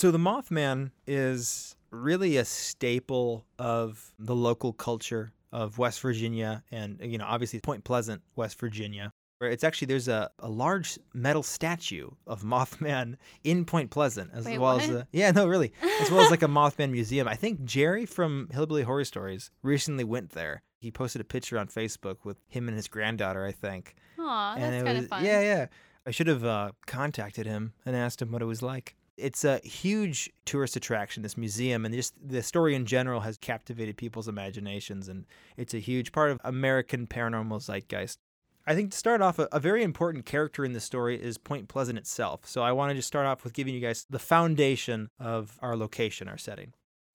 [0.00, 6.98] So the Mothman is really a staple of the local culture of West Virginia and
[7.02, 9.12] you know obviously Point Pleasant, West Virginia.
[9.36, 14.46] where it's actually there's a, a large metal statue of Mothman in Point Pleasant, as
[14.46, 17.28] Wait, well as a, yeah, no, really, as well as like a Mothman museum.
[17.28, 20.62] I think Jerry from Hillbilly Horror Stories recently went there.
[20.80, 23.96] He posted a picture on Facebook with him and his granddaughter, I think.
[24.18, 25.24] Aw, and that's it kind was of fun.
[25.26, 25.66] yeah, yeah.
[26.06, 28.96] I should have uh, contacted him and asked him what it was like.
[29.20, 33.96] It's a huge tourist attraction, this museum, and just the story in general has captivated
[33.96, 38.18] people's imaginations, and it's a huge part of American paranormal zeitgeist.
[38.66, 41.68] I think to start off, a, a very important character in the story is Point
[41.68, 42.46] Pleasant itself.
[42.46, 45.76] So I want to just start off with giving you guys the foundation of our
[45.76, 46.72] location, our setting.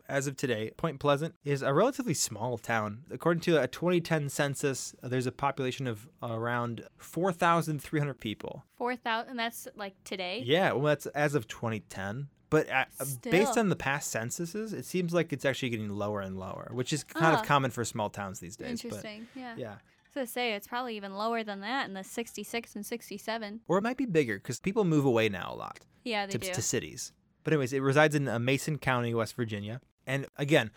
[0.08, 3.06] As of today, Point Pleasant is a relatively small town.
[3.10, 8.64] According to a 2010 census, there's a population of around 4,300 people.
[8.78, 9.38] Four thousand.
[9.38, 10.44] That's like today.
[10.46, 12.28] Yeah, well, that's as of 2010.
[12.52, 12.86] But uh,
[13.24, 16.94] based on the past censuses, it seems like it's actually getting lower and lower, which
[16.94, 17.40] is kind Ah.
[17.40, 18.82] of common for small towns these days.
[18.84, 19.28] but- Interesting.
[19.36, 19.56] yeah.
[19.58, 19.72] yeah.
[19.72, 23.62] I was gonna say it's probably even lower than that in the '66 and '67.
[23.68, 25.80] Or it might be bigger because people move away now a lot.
[26.04, 26.54] Yeah, they to, do.
[26.54, 27.12] to cities.
[27.44, 29.82] But anyways, it resides in uh, Mason County, West Virginia.
[30.08, 30.72] And again,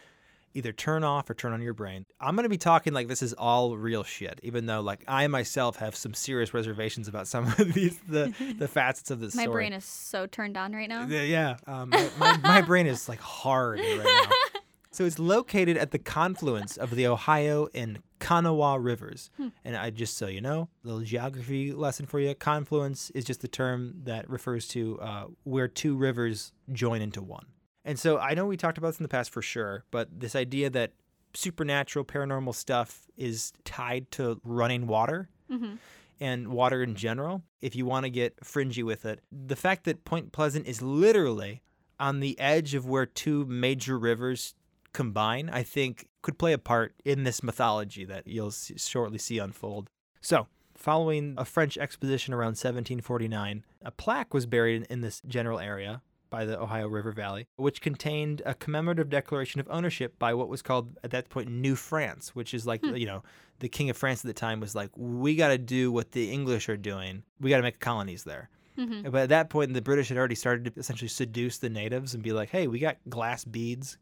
[0.54, 2.06] either turn off or turn on your brain.
[2.20, 5.26] I'm going to be talking like this is all real shit, even though like I
[5.26, 9.42] myself have some serious reservations about some of these the the facets of this My
[9.44, 9.64] story.
[9.64, 11.06] brain is so turned on right now.
[11.06, 11.56] Yeah, yeah.
[11.66, 14.34] Um, my, my, my brain is like hard right now.
[14.90, 19.30] So it's located at the confluence of the Ohio and Kanawha rivers.
[19.36, 19.48] Hmm.
[19.64, 22.34] And I just so you know, little geography lesson for you.
[22.34, 27.46] Confluence is just the term that refers to uh, where two rivers join into one.
[27.88, 30.36] And so I know we talked about this in the past for sure, but this
[30.36, 30.92] idea that
[31.32, 35.74] supernatural paranormal stuff is tied to running water hmm
[36.20, 39.20] and water in general, if you want to get fringy with it.
[39.30, 41.62] The fact that Point Pleasant is literally
[42.00, 44.56] on the edge of where two major rivers
[44.92, 49.90] combine, I think could play a part in this mythology that you'll shortly see unfold.
[50.20, 55.60] So, following a French exposition around 1749, a plaque was buried in, in this general
[55.60, 60.48] area by the Ohio River Valley, which contained a commemorative declaration of ownership by what
[60.48, 63.22] was called at that point New France, which is like, you know,
[63.60, 66.30] the king of France at the time was like, we got to do what the
[66.30, 67.22] English are doing.
[67.40, 68.48] We got to make colonies there.
[68.76, 72.14] hmm But at that point, the British had already started to essentially seduce the natives
[72.14, 73.98] and be like, hey, we got glass beads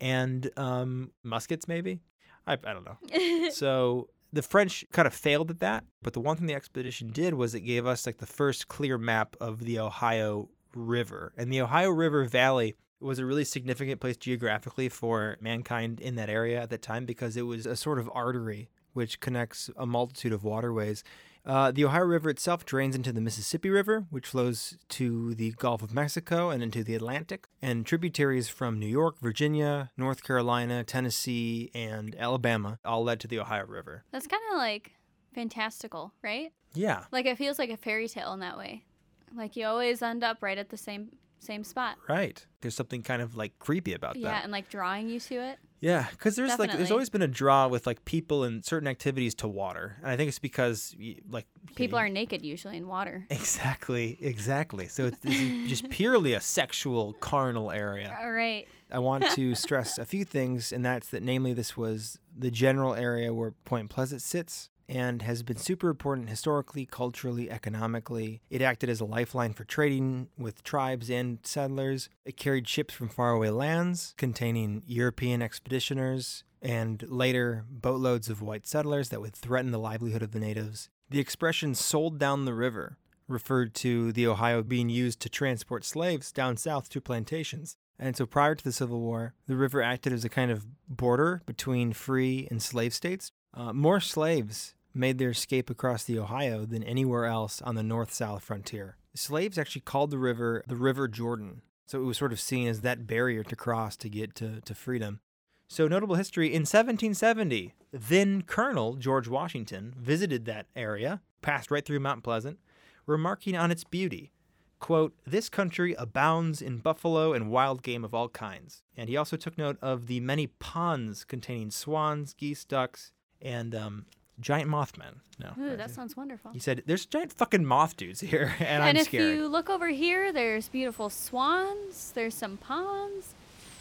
[0.00, 2.00] and um, muskets, maybe?
[2.46, 3.50] I, I don't know.
[3.50, 5.84] so the French kind of failed at that.
[6.02, 8.98] But the one thing the expedition did was it gave us like the first clear
[8.98, 11.32] map of the Ohio River.
[11.36, 16.28] And the Ohio River Valley was a really significant place geographically for mankind in that
[16.28, 20.32] area at that time because it was a sort of artery which connects a multitude
[20.32, 21.04] of waterways.
[21.46, 25.82] Uh, the Ohio River itself drains into the Mississippi River, which flows to the Gulf
[25.82, 31.70] of Mexico and into the Atlantic, and tributaries from New York, Virginia, North Carolina, Tennessee,
[31.74, 34.04] and Alabama all led to the Ohio River.
[34.12, 34.92] That's kind of like
[35.34, 36.52] fantastical, right?
[36.74, 38.84] Yeah, Like it feels like a fairy tale in that way.
[39.34, 41.96] Like you always end up right at the same same spot.
[42.08, 42.44] right.
[42.60, 44.36] There's something kind of like creepy about Yeah, that.
[44.38, 45.58] Yeah, and like drawing you to it.
[45.80, 49.34] Yeah, because there's like there's always been a draw with like people and certain activities
[49.36, 50.94] to water, and I think it's because
[51.30, 53.24] like People are naked usually in water.
[53.30, 54.88] exactly exactly.
[54.88, 58.14] So it's, is just purely a sexual carnal area.
[58.20, 58.66] All right.
[58.92, 62.94] I want to stress a few things, and that's that namely this was the general
[62.94, 68.42] area where Point Pleasant sits and has been super important historically, culturally, economically.
[68.50, 72.08] It acted as a lifeline for trading with tribes and settlers.
[72.24, 79.08] It carried ships from faraway lands containing European expeditioners and later boatloads of white settlers
[79.10, 80.88] that would threaten the livelihood of the natives.
[81.08, 82.98] The expression sold down the river
[83.28, 87.76] referred to the Ohio being used to transport slaves down south to plantations.
[87.96, 91.42] And so prior to the Civil War, the river acted as a kind of border
[91.46, 93.30] between free and slave states.
[93.54, 98.12] Uh, more slaves made their escape across the Ohio than anywhere else on the north
[98.12, 98.96] south frontier.
[99.14, 101.62] Slaves actually called the river the River Jordan.
[101.86, 104.74] So it was sort of seen as that barrier to cross to get to, to
[104.74, 105.20] freedom.
[105.66, 112.00] So, notable history in 1770, then Colonel George Washington visited that area, passed right through
[112.00, 112.58] Mount Pleasant,
[113.06, 114.32] remarking on its beauty.
[114.80, 118.82] Quote, This country abounds in buffalo and wild game of all kinds.
[118.96, 124.06] And he also took note of the many ponds containing swans, geese, ducks, and um,
[124.40, 125.20] giant mothmen.
[125.38, 125.52] No.
[125.58, 126.50] Ooh, that sounds wonderful.
[126.52, 129.70] he said, There's giant fucking moth dudes here, and, I'm scared." And if you look
[129.70, 132.12] over here, there's beautiful swans.
[132.12, 133.34] There's some ponds.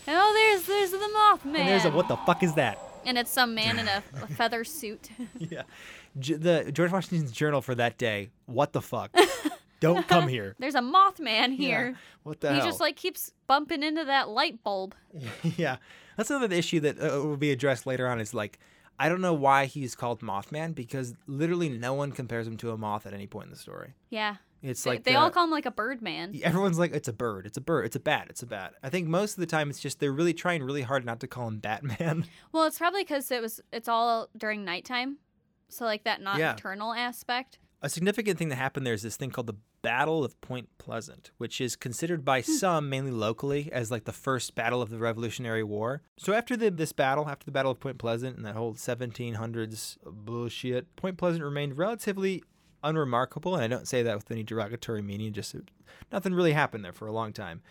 [0.07, 1.59] And oh, there's there's the Mothman.
[1.59, 2.79] and there's a, what the fuck is that?
[3.05, 5.09] And it's some man in a, a feather suit.
[5.37, 5.63] yeah.
[6.17, 8.29] J- the George Washington's journal for that day.
[8.45, 9.15] What the fuck?
[9.79, 10.55] Don't come here.
[10.59, 11.95] There's a Mothman here.
[12.23, 12.65] What the he hell?
[12.65, 14.95] just like keeps bumping into that light bulb.
[15.57, 15.77] yeah.
[16.17, 18.19] That's another issue that uh, will be addressed later on.
[18.19, 18.59] Is like,
[18.99, 22.77] I don't know why he's called Mothman because literally no one compares him to a
[22.77, 23.93] moth at any point in the story.
[24.09, 24.35] Yeah.
[24.61, 26.37] It's They- like they the- all call him like a bird man.
[26.43, 28.73] Everyone's like, it's a bird, it's a bird, it's a bat, it's a bat.
[28.83, 31.27] I think most of the time it's just they're really trying really hard not to
[31.27, 32.25] call him Batman.
[32.51, 35.19] Well, it's probably because it was it's all during nighttime,
[35.69, 36.25] so like that Yeah.
[36.49, 37.57] nocturnal aspect.
[37.81, 41.31] A significant thing that happened there is this thing called the Battle of Point Pleasant,
[41.37, 42.51] which is considered by hmm.
[42.51, 46.01] some, mainly locally, as like the first battle of the Revolutionary War.
[46.17, 49.97] So after the, this battle, after the Battle of Point Pleasant and that whole 1700s
[50.03, 52.43] bullshit, Point Pleasant remained relatively
[52.83, 55.33] unremarkable, and I don't say that with any derogatory meaning.
[55.33, 55.55] Just
[56.11, 57.61] nothing really happened there for a long time.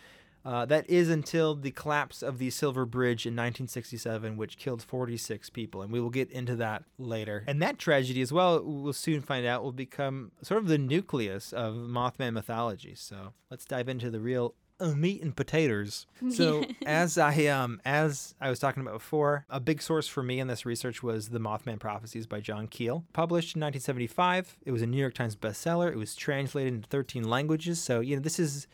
[0.48, 5.50] Uh, that is until the collapse of the Silver Bridge in 1967, which killed 46
[5.50, 5.82] people.
[5.82, 7.44] And we will get into that later.
[7.46, 11.52] And that tragedy, as well, we'll soon find out, will become sort of the nucleus
[11.52, 12.94] of Mothman mythology.
[12.94, 16.06] So let's dive into the real uh, meat and potatoes.
[16.30, 20.40] So as I um as I was talking about before, a big source for me
[20.40, 24.56] in this research was The Mothman Prophecies by John Keel, published in 1975.
[24.64, 25.90] It was a New York Times bestseller.
[25.90, 27.80] It was translated into 13 languages.
[27.80, 28.66] So, you know, this is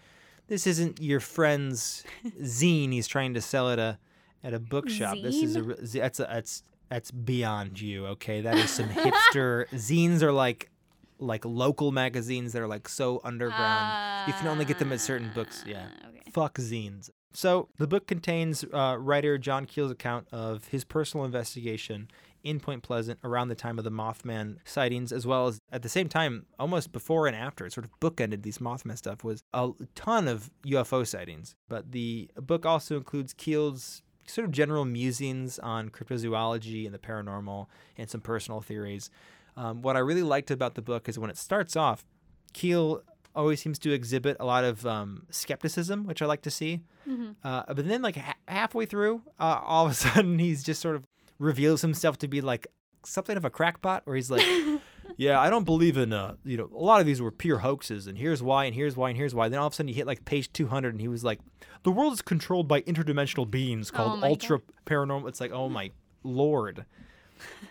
[0.48, 2.04] this isn't your friend's
[2.42, 3.98] zine he's trying to sell at a
[4.42, 5.16] at a bookshop.
[5.22, 5.92] This is a Zine?
[5.92, 8.42] that's a, that's that's beyond you, okay?
[8.42, 10.70] That is some hipster zines are like
[11.18, 14.28] like local magazines that are like so underground.
[14.28, 15.64] you can only get them at certain books.
[15.66, 15.86] Yeah.
[16.04, 17.10] Ah, Fuck zines.
[17.34, 22.08] So the book contains uh, writer John Keel's account of his personal investigation
[22.44, 25.88] in Point Pleasant around the time of the Mothman sightings, as well as at the
[25.88, 29.70] same time, almost before and after, it sort of bookended these Mothman stuff, was a
[29.94, 31.56] ton of UFO sightings.
[31.68, 37.66] But the book also includes Keel's sort of general musings on cryptozoology and the paranormal
[37.98, 39.10] and some personal theories.
[39.56, 42.04] Um, what I really liked about the book is when it starts off,
[42.52, 43.02] Keel
[43.34, 46.80] always seems to exhibit a lot of um, skepticism, which I like to see.
[47.08, 47.36] Mhm.
[47.42, 50.96] Uh, but then, like ha- halfway through, uh, all of a sudden, he's just sort
[50.96, 51.04] of
[51.38, 52.66] reveals himself to be like
[53.04, 54.46] something of a crackpot, where he's like,
[55.16, 58.06] "Yeah, I don't believe in uh, you know, a lot of these were pure hoaxes,
[58.06, 59.94] and here's why, and here's why, and here's why." Then all of a sudden, he
[59.94, 61.40] hit like page 200, and he was like,
[61.82, 65.68] "The world is controlled by interdimensional beings Oh called my ultra paranormal." It's like, oh
[65.68, 65.90] my
[66.22, 66.86] lord.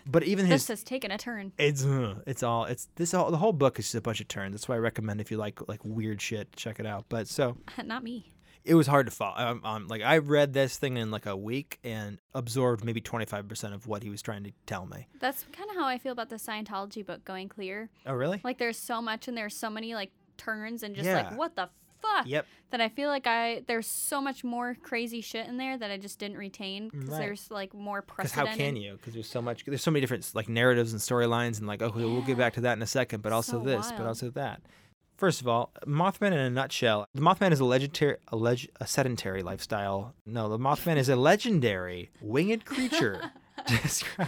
[0.06, 1.54] But even his This has taken a turn.
[1.58, 4.28] it's uh, it's all it's this all the whole book is just a bunch of
[4.28, 4.54] turns.
[4.54, 7.06] That's why I recommend if you like like weird shit, check it out.
[7.10, 8.34] But so Not me.
[8.66, 9.36] it was hard to follow.
[9.38, 13.26] Um, um, like I read this thing in like a week and absorbed maybe twenty
[13.26, 15.08] five percent of what he was trying to tell me.
[15.20, 17.90] That's kind of how I feel about the Scientology book Going Clear.
[18.06, 18.42] Oh really?
[18.44, 21.30] Like there's so much and there's so many like turns and just Yeah.
[21.30, 21.70] like what the
[22.04, 22.46] fuck Yep.
[22.72, 25.98] that I feel like I there's so much more crazy shit in there that I
[25.98, 27.20] just didn't retain because Right.
[27.20, 28.94] there's like more Because how can you?
[28.98, 29.66] Because there's so much.
[29.66, 32.62] There's so many different like narratives and storylines, and like okay, we'll get back to
[32.62, 33.22] that in a second.
[33.24, 34.08] But also So this, but wild.
[34.10, 34.62] also that.
[35.16, 37.06] First of all, Mothman in a nutshell.
[37.14, 40.16] The Mothman is a legendary, a, leg, a sedentary lifestyle.
[40.26, 43.32] No, the Mothman is a legendary winged creature.
[43.68, 44.28] Descri-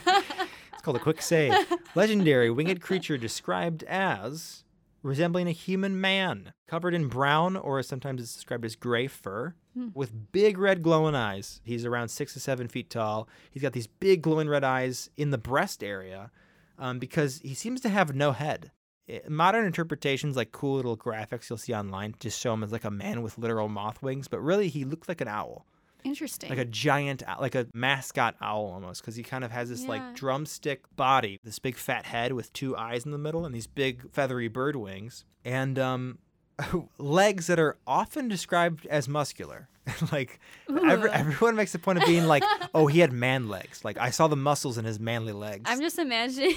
[0.74, 1.54] it's called a quick save.
[1.96, 4.64] Legendary winged creature described as
[5.06, 9.90] resembling a human man, covered in brown or sometimes it's described as gray fur, Hmm.
[9.94, 11.60] with big red glowing eyes.
[11.64, 13.28] He's around six to seven feet tall.
[13.52, 16.32] He's got these big glowing red eyes in the breast area
[16.80, 18.72] um, because he seems to have no head.
[19.10, 22.86] Eh, Modern interpretations, like cool little graphics you'll see online, just show him as like
[22.86, 25.66] a man with literal moth wings, but really he looked like an owl
[26.06, 26.50] Interesting.
[26.50, 29.82] like a giant owl- like a mascot owl almost because he kind of has this
[29.82, 29.90] Yeah.
[29.90, 33.68] like drumstick body this big fat head with two eyes in the middle and these
[33.68, 36.20] big feathery bird wings and um
[36.98, 39.68] legs that are often described as muscular
[40.12, 40.40] like
[40.70, 44.10] every, everyone makes a point of being like oh he had man legs like i
[44.10, 46.56] saw the muscles in his manly legs I'm just imagining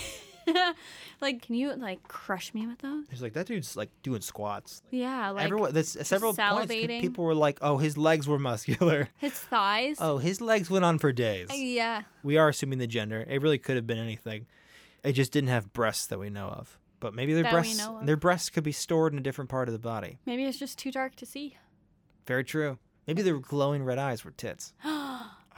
[1.20, 3.04] like can you like crush me with those?
[3.10, 7.34] he's like that dude's like doing squats Yeah, like everyone there's several points people were
[7.34, 9.96] like oh his legs were muscular his thighs.
[10.00, 12.02] oh his legs went on for days Yeah.
[12.22, 13.24] We are assuming the gender.
[13.28, 14.46] It really could have been anything.
[15.04, 16.78] It just didn't have breasts that we know of.
[17.00, 19.72] But maybe their That breasts their breasts could be stored in a different part of
[19.72, 20.18] the body.
[20.26, 21.56] Maybe it's just too dark to see.
[22.26, 22.78] Very true.
[23.06, 24.72] Maybe their glowing red eyes were tits.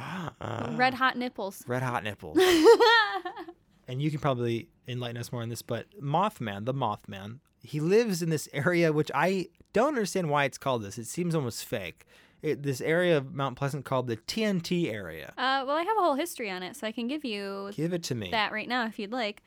[0.02, 1.62] Ah, Red hot nipples.
[1.66, 2.38] red hot nipples.
[3.90, 8.22] and you can probably enlighten us more on this, but Mothman, the Mothman, he lives
[8.22, 10.96] in this area which I don't understand why it's called this.
[10.96, 12.06] It seems almost fake.
[12.42, 15.34] It, this area of Mount Pleasant called the TNT area.
[15.36, 17.92] Uh, well, I have a whole history on it, so I can give you Give
[17.92, 18.30] it to me.
[18.30, 19.42] that right now if you'd like.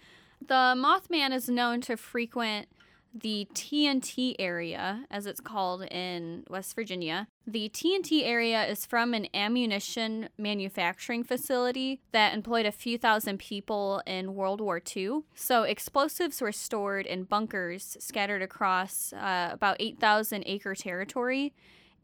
[0.45, 2.67] The Mothman is known to frequent
[3.13, 7.27] the TNT area, as it's called in West Virginia.
[7.45, 14.01] The TNT area is from an ammunition manufacturing facility that employed a few thousand people
[14.07, 15.21] in World War II.
[15.35, 21.53] So explosives were stored in bunkers scattered across uh, about 8,000 acre territory.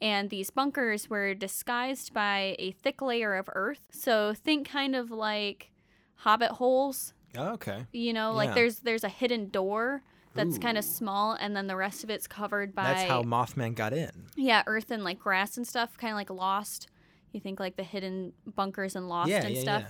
[0.01, 3.81] And these bunkers were disguised by a thick layer of earth.
[3.91, 5.71] So think kind of like
[6.17, 7.13] hobbit holes.
[7.37, 7.85] Oh, okay.
[7.91, 8.55] You know, like Yeah.
[8.55, 10.01] there's there's a hidden door
[10.35, 13.75] that's kind of small, and then the rest of it's covered by That's how Mothman
[13.75, 14.11] got in.
[14.35, 16.87] yeah, earth and like grass and stuff, kind of like Lost.
[17.31, 19.83] You think like the hidden bunkers and Lost Yeah, and yeah, stuff.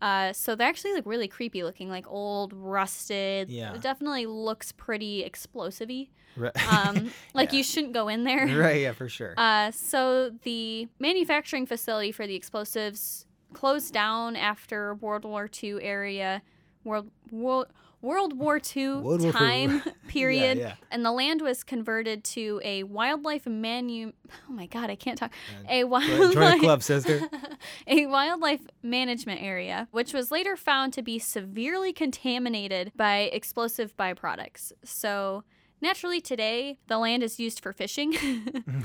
[0.00, 3.48] Uh, so they're actually like really creepy looking, like old, rusted.
[3.48, 3.72] Yeah.
[3.74, 6.08] It definitely looks pretty explosive-y.
[6.36, 6.68] Right.
[6.86, 7.58] Um, like Yeah.
[7.58, 8.46] you shouldn't go in there.
[8.58, 9.34] right, yeah, for sure.
[9.36, 16.42] Uh, so the manufacturing facility for the explosives closed down after World War II area,
[16.84, 17.66] World World
[18.02, 20.74] World War II World War time period, yeah.
[20.90, 24.12] and the land was converted to a wildlife manu.
[24.48, 25.32] Oh my God, I can't talk.
[25.68, 27.22] A wildlife Join club, sister.
[27.86, 34.72] a wildlife management area, which was later found to be severely contaminated by explosive byproducts.
[34.84, 35.44] So.
[35.80, 38.14] Naturally, today the land is used for fishing.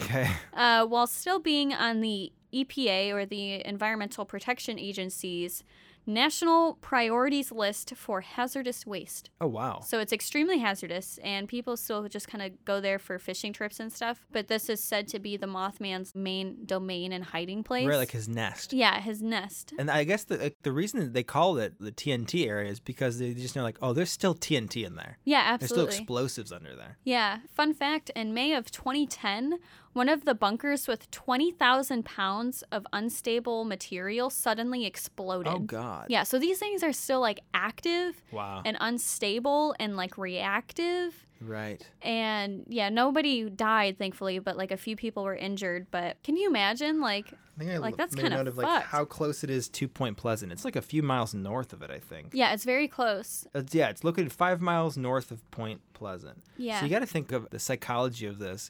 [0.02, 0.32] Okay.
[0.56, 5.64] uh, while still being on the EPA or the Environmental Protection Agency's
[6.08, 9.30] national priorities list for hazardous waste.
[9.42, 9.82] Oh wow.
[9.86, 13.80] So it's extremely hazardous, and people still just kind of go there for fishing trips
[13.80, 14.26] and stuff.
[14.32, 17.88] But this is said to be the Mothman's main domain and hiding place.
[17.88, 18.74] Right, like his nest.
[18.74, 19.74] yeah, his nest.
[19.78, 23.20] And I guess the like, the reason they call it the TNT area is because
[23.20, 25.18] they just know like, oh, there's still TNT in there.
[25.26, 25.58] Yeah, absolutely.
[25.86, 26.98] There's still explosives under there.
[27.04, 27.40] Yeah.
[27.54, 29.60] Fun fact in May of 2010,
[29.98, 35.52] one of the bunkers with 20,000 pounds of unstable material suddenly exploded.
[35.54, 36.06] Oh god.
[36.08, 38.62] Yeah, so these things are still like active Wow.
[38.64, 41.26] and unstable and like reactive.
[41.42, 41.86] Right.
[42.02, 45.88] And yeah, nobody died, thankfully, but like a few people were injured.
[45.92, 47.02] But can you imagine?
[47.02, 50.52] Like, I think I Like, that's kinda like how close it is to Point Pleasant.
[50.52, 52.30] It's like a few miles north of it, I think.
[52.34, 53.48] yeah, it's very close.
[53.56, 56.44] It's, yeah, it's located five miles north of Point Pleasant.
[56.58, 56.80] Yeah.
[56.80, 58.70] So you got to think of the psychology of this.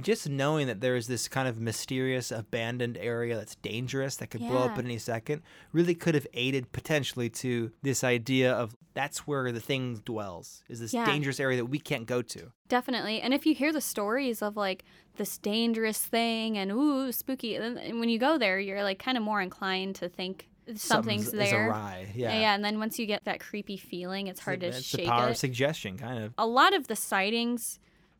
[0.00, 4.40] Just knowing that there is this kind of mysterious abandoned area that's dangerous that could
[4.40, 4.78] blow up Yeah.
[4.78, 9.60] at any second really could have aided potentially to this idea of that's where the
[9.60, 10.62] thing dwells.
[10.68, 11.04] Is this Yeah.
[11.06, 12.52] dangerous area that we can't go to?
[12.68, 13.20] Definitely.
[13.20, 14.84] And if you hear the stories of like
[15.16, 19.16] this dangerous thing and ooh, spooky, then and when you go there, you're like kind
[19.16, 21.68] of more inclined to think something's, is there.
[21.68, 22.12] awry.
[22.14, 22.38] Yeah.
[22.38, 25.08] Yeah, and then once you get that creepy feeling, it's hard to it's shake the
[25.08, 25.32] power it.
[25.32, 26.34] of suggestion, kind of.
[26.38, 27.78] a lot of the sightings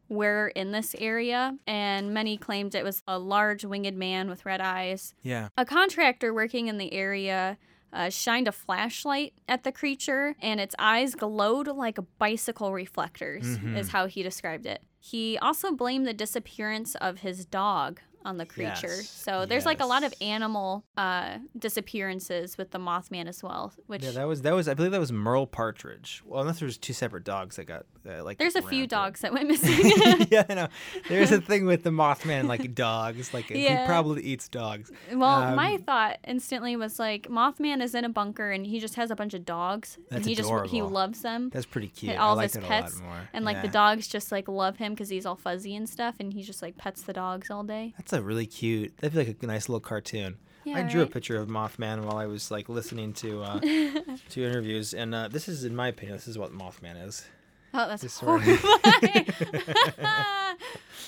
[0.09, 4.61] were in this area, and many claimed it was a large winged man with red
[4.61, 5.15] eyes.
[5.23, 5.49] Yeah.
[5.57, 7.59] A contractor working in the area
[7.97, 13.77] uh, shined a flashlight at the creature, and its eyes glowed like bicycle reflectors, Mhm.
[13.77, 14.83] is how he described it.
[15.01, 18.97] He also blamed the disappearance of his dog on the creature.
[18.97, 21.39] Yes, So there's like a lot of animal uh,
[21.87, 25.01] disappearances with the Mothman as well, which Yeah, that was that was I believe that
[25.01, 26.23] was Merle Partridge.
[26.27, 28.39] Well, unless there was two separate dogs that got uh, like.
[28.39, 30.27] there's a few dogs that went missing.
[30.31, 30.69] yeah, I know.
[31.09, 33.33] There's a thing with the Mothman, like dogs.
[33.33, 33.83] Like Yeah.
[33.83, 34.91] he probably eats dogs.
[35.13, 38.97] Well, my Um, thought instantly was like Mothman is in a bunker and he just
[38.97, 41.51] has a bunch of dogs and he just he loves them.
[41.53, 42.13] That's pretty cute.
[42.13, 43.29] and I all of like his pets a lot more.
[43.33, 46.33] and like the dogs just like love him because he's all fuzzy and stuff and
[46.33, 47.95] he just like pets the dogs all day.
[47.99, 48.97] That's a really cute.
[48.99, 50.39] That'd be like a nice little cartoon.
[50.65, 53.61] Yeah, I drew a picture of Mothman while I was like listening to uh,
[54.31, 57.25] to interviews, and uh, this is, in my opinion, this is what Mothman is.
[57.73, 58.59] Oh, that's Just horrifying.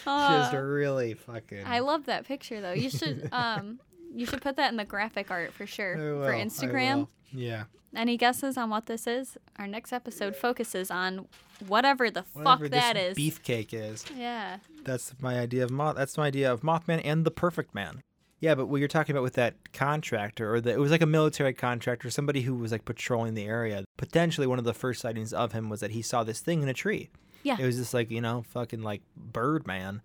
[0.05, 1.65] Just really fucking.
[1.65, 2.73] I love that picture though.
[2.73, 3.81] You should um
[4.15, 7.09] you should put that in the graphic art for sure for Instagram.
[7.33, 7.65] Yeah.
[7.97, 9.39] Any guesses on what this is?
[9.57, 11.27] Our next episode focuses on
[11.67, 13.17] whatever the Whatever fuck that is.
[13.17, 14.05] beefcake is.
[14.15, 14.59] Yeah.
[14.85, 15.97] That's my idea of moth.
[15.97, 18.03] That's my idea of Mothman and the Perfect Man.
[18.41, 21.07] Yeah, but what you're talking about with that contractor, or the, it was like a
[21.07, 23.85] military contractor, somebody who was like patrolling the area.
[23.97, 26.69] Potentially, one of the first sightings of him was that he saw this thing in
[26.69, 27.11] a tree.
[27.43, 27.57] Yeah.
[27.59, 30.03] It was just like you know, fucking like Birdman.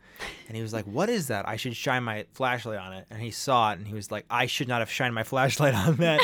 [0.47, 1.47] and he was like, "What is that?
[1.47, 4.25] I should shine my flashlight on it." And he saw it, and he was like,
[4.29, 6.19] "I should not have shined my flashlight on that."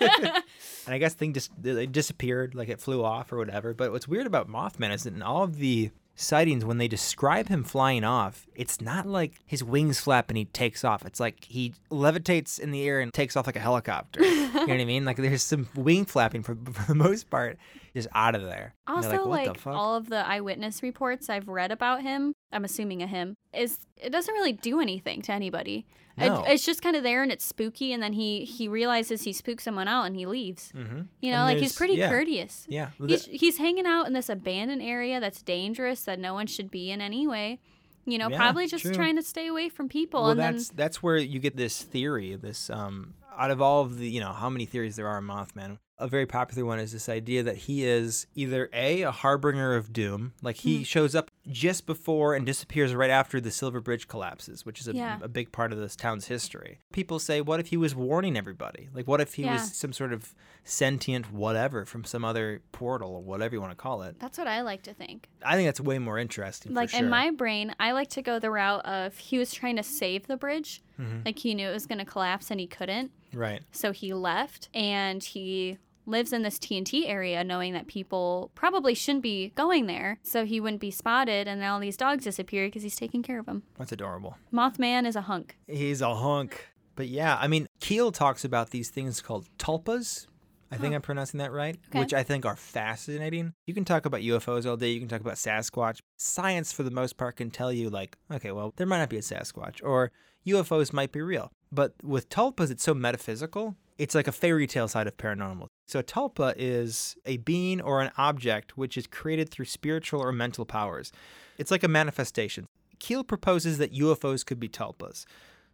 [0.86, 3.74] and I guess thing just it disappeared, like it flew off or whatever.
[3.74, 7.48] But what's weird about Mothman is that in all of the sightings, when they describe
[7.48, 11.04] him flying off, it's not like his wings flap and he takes off.
[11.06, 14.22] It's like he levitates in the air and takes off like a helicopter.
[14.22, 15.04] you know what I mean?
[15.04, 17.58] Like there's some wing flapping for, for the most part,
[17.94, 18.74] just out of there.
[18.86, 19.74] Also, what like, the fuck?
[19.74, 24.10] all of the eyewitness reports I've read about him, I'm assuming a him, is it
[24.10, 25.86] doesn't really do anything to anybody.
[26.18, 26.44] It- No.
[26.46, 29.62] it's just kind of there and it's spooky, and then he he realizes he spooked
[29.62, 30.70] someone out and he leaves.
[30.74, 31.08] Mhm.
[31.20, 32.10] You know, And like he's pretty yeah.
[32.10, 32.66] courteous.
[32.68, 32.90] Yeah.
[33.06, 36.90] He's, he's hanging out in this abandoned area that's dangerous that no one should be
[36.90, 37.60] in anyway.
[38.04, 38.92] You know, Yeah, probably just true.
[38.94, 40.22] trying to stay away from people.
[40.22, 42.34] well, and that's then that's where you get this theory.
[42.36, 45.24] This um, out of all of the you know how many theories there are in
[45.24, 49.74] Mothman, a very popular one is this idea that he is either a a harbinger
[49.74, 50.82] of doom, like he Hmm.
[50.82, 54.94] shows up just before and disappears right after the Silver Bridge collapses, which is a,
[54.94, 55.18] Yeah.
[55.22, 56.80] a big part of this town's history.
[56.92, 58.88] People say, what if he was warning everybody?
[58.92, 59.54] Like, what if he Yeah.
[59.54, 60.34] was some sort of
[60.64, 64.18] sentient whatever from some other portal or whatever you want to call it?
[64.20, 65.28] That's what I like to think.
[65.44, 66.74] I think that's way more interesting.
[66.74, 67.04] Like for sure.
[67.04, 70.26] in my brain, I like to go the route of he was trying to save
[70.26, 70.82] the bridge.
[71.00, 71.24] Mhm.
[71.24, 73.10] Like he knew it was going to collapse and he couldn't.
[73.34, 73.62] right.
[73.72, 79.22] So he left and he lives in this TNT area knowing that people probably shouldn't
[79.22, 80.18] be going there.
[80.22, 83.46] So he wouldn't be spotted and all these dogs disappear because he's taking care of
[83.46, 83.62] them.
[83.78, 84.36] That's adorable.
[84.52, 85.56] Mothman is a hunk.
[85.66, 86.68] He's a hunk.
[86.96, 90.26] But yeah, I mean, Keel talks about these things called tulpas.
[90.70, 90.96] I think Huh.
[90.96, 91.98] I'm pronouncing that right, Okay.
[91.98, 93.52] which I think are fascinating.
[93.66, 96.00] You can talk about UFOs all day, you can talk about Sasquatch.
[96.16, 99.18] Science, for the most part, can tell you, like, okay, well, there might not be
[99.18, 100.12] a Sasquatch, or
[100.46, 101.50] UFOs might be real.
[101.70, 103.76] But with tulpas, it's so metaphysical.
[103.98, 105.68] It's like a fairy tale side of paranormal.
[105.92, 110.32] So a tulpa is a being or an object which is created through spiritual or
[110.32, 111.12] mental powers.
[111.58, 112.66] It's like a manifestation.
[112.98, 115.26] Keel proposes that UFOs could be tulpas.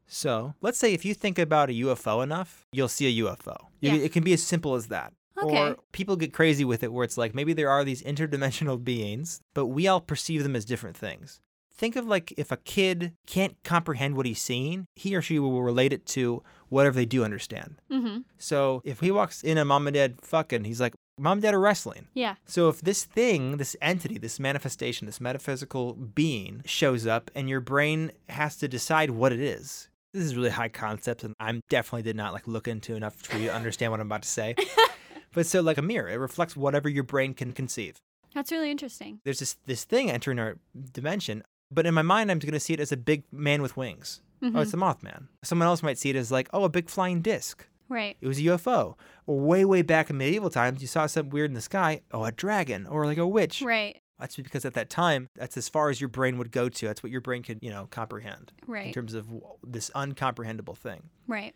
[0.08, 3.66] So let's say if you think about a UFO enough, you'll see a UFO.
[3.78, 3.92] Yeah.
[3.92, 5.12] It can be as simple as that.
[5.40, 5.56] Okay.
[5.56, 9.40] Or people get crazy with it where it's like maybe there are these interdimensional beings,
[9.54, 11.40] but we all perceive them as different things.
[11.78, 15.62] Think of like if a kid can't comprehend what he's seeing, he or she will
[15.62, 17.80] relate it to whatever they do understand.
[17.90, 18.18] Mm-hmm.
[18.36, 21.54] So if he walks in and mom and dad fucking, he's like, mom and dad
[21.54, 22.08] are wrestling.
[22.14, 22.34] Yeah.
[22.46, 27.60] So if this thing, this entity, this manifestation, this metaphysical being shows up and your
[27.60, 29.88] brain has to decide what it is.
[30.12, 33.38] This is really high concept and I'm definitely did not like look into enough for
[33.38, 34.56] you to understand what I'm about to say.
[35.32, 38.00] but so like a mirror, it reflects whatever your brain can conceive.
[38.34, 39.20] That's really interesting.
[39.24, 40.58] There's this this thing entering our
[40.92, 43.76] dimension, but in my mind I'm going to see it as a big man with
[43.76, 44.20] wings.
[44.42, 45.06] Oh, it's the mm-hmm.
[45.06, 45.26] Mothman.
[45.42, 47.66] Someone else might see it as like, oh, a big flying disc.
[47.88, 48.16] Right.
[48.20, 48.94] It was a UFO.
[49.26, 52.02] Or way, way back in medieval times, you saw something weird in the sky.
[52.12, 53.62] Oh, a dragon or like a witch.
[53.62, 54.00] Right.
[54.18, 56.86] That's because at that time, that's as far as your brain would go to.
[56.86, 58.86] That's what your brain could, you know, comprehend Right.
[58.86, 59.28] in terms of
[59.62, 61.10] this uncomprehendable thing.
[61.26, 61.54] Right.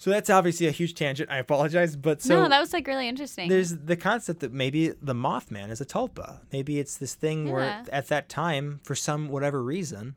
[0.00, 1.30] So that's obviously a huge tangent.
[1.30, 3.50] I apologize, but so no, that was like really interesting.
[3.50, 6.38] there's the concept that maybe the Mothman is a tulpa.
[6.50, 10.16] Maybe it's this thing where at that time, for some whatever reason,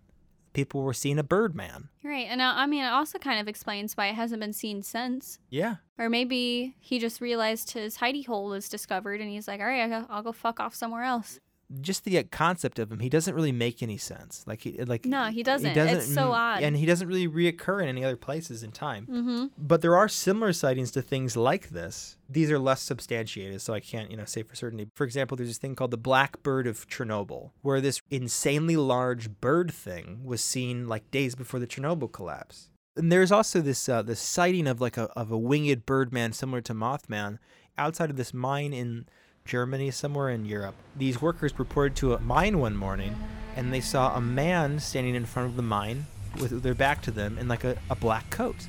[0.53, 1.89] people were seeing a Birdman.
[2.01, 2.27] Right.
[2.29, 5.37] And uh, I mean, it also kind of explains why it hasn't been seen since.
[5.49, 5.75] Yeah.
[5.99, 9.81] Or maybe he just realized his hidey hole was discovered and he's like, all right,
[9.81, 11.41] I'll go, I'll go fuck off somewhere else.
[11.81, 14.43] Just the uh, concept of him, he doesn't really make any sense.
[14.45, 15.75] Like he like No, he doesn't.
[15.77, 16.63] It's so odd.
[16.63, 19.05] and he doesn't really reoccur in any other places in time.
[19.05, 19.45] Mm-hmm.
[19.57, 22.17] But there are similar sightings to things like this.
[22.29, 24.87] These are less substantiated, so I can't, you know, say for certainty.
[24.95, 29.29] For example, there's this thing called the Black Bird of Chernobyl, where this insanely large
[29.29, 32.69] bird thing was seen like days before the Chernobyl collapse.
[32.95, 36.61] And there's also this uh, this sighting of like a of a winged birdman similar
[36.61, 37.39] to Mothman
[37.77, 39.07] outside of this mine in
[39.45, 40.75] Germany, somewhere in Europe.
[40.95, 43.15] These workers reported to a mine one morning,
[43.55, 46.05] and they saw a man standing in front of the mine
[46.39, 48.67] with their back to them in like a, a black coat.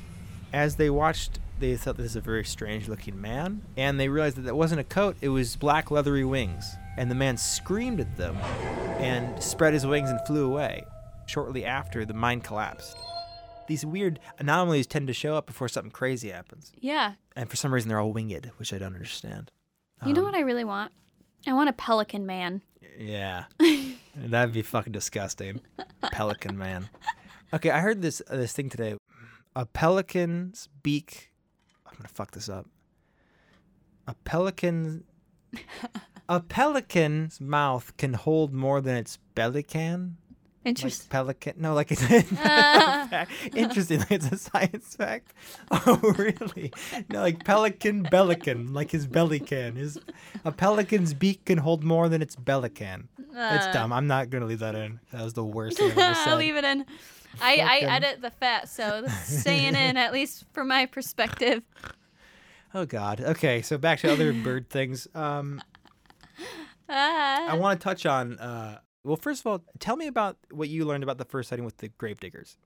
[0.52, 4.36] As they watched, they thought this is a very strange looking man, and they realized
[4.36, 6.76] that that wasn't a coat, it was black leathery wings.
[6.96, 8.36] And the man screamed at them
[8.98, 10.84] and spread his wings and flew away.
[11.26, 12.96] Shortly after, the mine collapsed.
[13.66, 16.70] These weird anomalies tend to show up before something crazy happens.
[16.78, 17.14] Yeah.
[17.34, 19.50] And for some reason, they're all winged, which I don't understand.
[20.06, 20.92] You know Um, what I really want?
[21.46, 22.62] I want a pelican man.
[22.98, 23.44] Yeah.
[24.16, 25.60] That'd be fucking disgusting.
[26.12, 26.88] Pelican man.
[27.52, 28.96] Okay, I heard this uh, this thing today.
[29.56, 31.32] A pelican's beak.
[31.86, 32.66] I'm gonna fuck this up.
[34.06, 35.04] A pelican.
[36.28, 40.16] a pelican's mouth can hold more than its belly can.
[40.64, 41.04] Interesting.
[41.04, 41.54] Like pelican.
[41.60, 43.30] No, like it's fact.
[43.54, 44.04] interesting.
[44.10, 45.32] It's a science fact.
[45.70, 46.72] Oh, really?
[47.10, 49.76] No, like pelican bellican, like his belly can.
[49.76, 49.98] His
[50.44, 53.08] a pelican's beak can hold more than its belly can.
[53.18, 53.72] It's Uh.
[53.72, 53.92] dumb.
[53.92, 55.00] I'm not gonna leave that in.
[55.12, 56.28] That was the worst thing I've ever said.
[56.28, 56.86] I'll leave it in.
[57.42, 61.62] I, I edit the fat, so it's staying in at least from my perspective.
[62.72, 63.20] Oh God.
[63.20, 65.06] Okay, so back to other bird things.
[65.14, 65.60] Um,
[66.88, 67.48] Ah.
[67.50, 68.38] I want to touch on.
[68.38, 71.64] Uh, well, first of all, tell me about what you learned about the first sighting
[71.64, 72.56] with the gravediggers.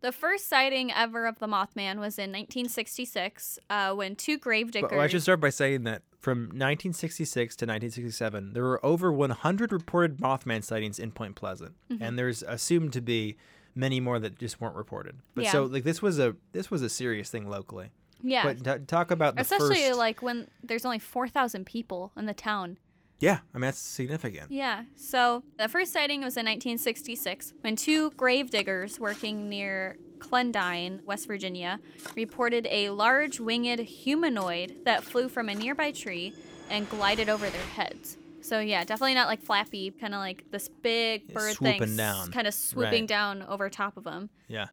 [0.00, 4.90] The first sighting ever of the Mothman was in 1966 uh, when two gravediggers.
[4.90, 9.72] But I should start by saying that from 1966 to 1967, there were over 100
[9.72, 11.98] reported Mothman sightings in Point Pleasant, Mhm.
[12.00, 13.36] and there's assumed to be
[13.74, 15.16] many more that just weren't reported.
[15.34, 15.52] But Yeah.
[15.52, 17.90] so like this was a this was a serious thing locally.
[18.20, 18.42] Yeah.
[18.44, 19.98] But t- talk about the Especially first.
[19.98, 22.78] like when there's only 4,000 people in the town.
[23.20, 24.50] Yeah, I mean that's significant.
[24.50, 24.84] Yeah.
[24.96, 31.78] So the first sighting was in 1966 when two gravediggers working near Clendine, West Virginia,
[32.16, 36.32] reported a large winged humanoid that flew from a nearby tree
[36.70, 38.16] and glided over their heads.
[38.40, 42.30] So yeah, definitely not like flappy, kind of like this big bird swooping thing, down.
[42.32, 43.08] kind of swooping Right.
[43.08, 44.30] down over top of them.
[44.48, 44.66] Yeah.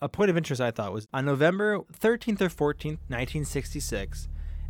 [0.00, 4.28] A point of interest I thought was on November 13th or 14th, 1966,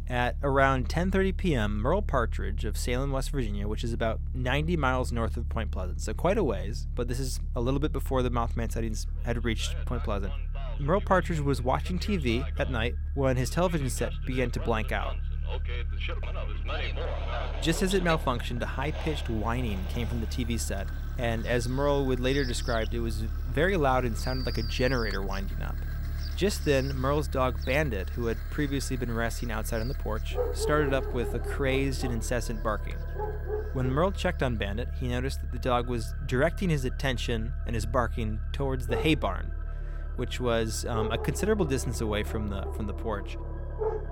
[0.09, 5.13] at around 10:30 p.m., Merle Partridge of Salem, West Virginia, which is about 90 miles
[5.13, 8.23] north of Point Pleasant, so quite a ways, but this is a little bit before
[8.23, 10.33] the Mothman sightings had reached Point Pleasant.
[10.79, 15.17] Merle Partridge was watching TV at night when his television set began to blank out.
[17.61, 20.87] Just as it malfunctioned, a high pitched whining came from the TV set,
[21.19, 23.17] and as Merle would later describe, it was
[23.51, 25.77] very loud and sounded like a generator winding up.
[26.37, 30.93] Just then, Merle's dog Bandit, who had previously been resting outside on the porch, started
[30.93, 32.97] up with a crazed and incessant barking.
[33.75, 37.75] When Merle checked on Bandit, he noticed that the dog was directing his attention and
[37.75, 39.53] his barking towards the hay barn,
[40.17, 43.37] which was um, a considerable distance away from the from the porch.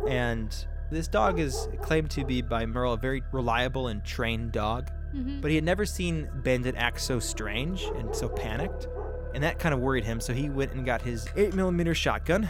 [0.09, 0.55] And
[0.91, 5.41] this dog is claimed to be by Merle a very reliable and trained dog, Mhm.
[5.43, 8.87] but he had never seen Bandit act so strange and so panicked,
[9.35, 10.21] and that kind of worried him.
[10.21, 12.49] So he went and got his 8mm shotgun,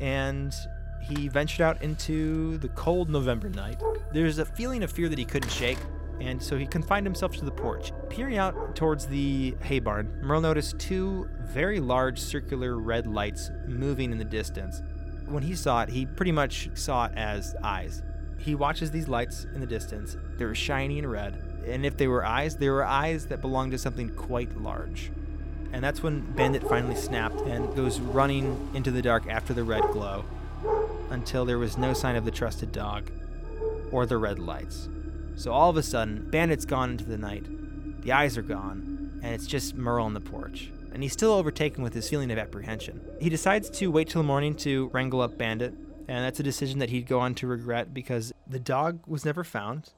[0.00, 0.54] and
[1.00, 3.80] he ventured out into the cold November night.
[4.12, 5.78] There's a feeling of fear that he couldn't shake,
[6.20, 7.92] and so he confined himself to the porch.
[8.08, 14.10] Peering out towards the hay barn, Merle noticed two very large circular red lights moving
[14.12, 14.82] in the distance.
[15.26, 18.02] When he saw it, he pretty much saw it as eyes.
[18.38, 20.16] He watches these lights in the distance.
[20.36, 23.72] They were shiny and red, and if they were eyes, they were eyes that belonged
[23.72, 25.10] to something quite large.
[25.76, 29.82] And that's when Bandit finally snapped and goes running into the dark after the red
[29.92, 30.24] glow
[31.10, 33.10] until there was no sign of the trusted dog
[33.92, 34.88] or the red lights.
[35.36, 37.44] So all of a sudden, Bandit's gone into the night.
[38.00, 40.70] The eyes are gone, and it's just Merle on the porch.
[40.94, 43.02] And he's still overtaken with his feeling of apprehension.
[43.20, 45.74] He decides to wait till the morning to wrangle up Bandit,
[46.08, 49.44] and that's a decision that he'd go on to regret because the dog was never
[49.44, 49.90] found.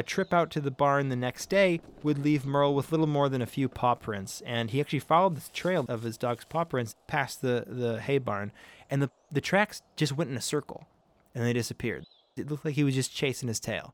[0.00, 3.28] A trip out to the barn the next day would leave Merle with little more
[3.28, 6.64] than a few paw prints, and he actually followed the trail of his dog's paw
[6.64, 8.50] prints past the, the hay barn,
[8.88, 10.86] and the, the tracks just went in a circle,
[11.34, 12.06] and they disappeared.
[12.34, 13.92] It looked like he was just chasing his tail.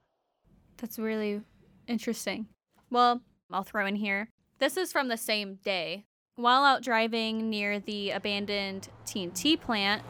[0.76, 1.42] That's really
[1.88, 2.46] interesting.
[2.88, 4.28] Well, I'll throw in here.
[4.60, 6.04] This is from the same day.
[6.36, 10.04] While out driving near the abandoned TNT plant,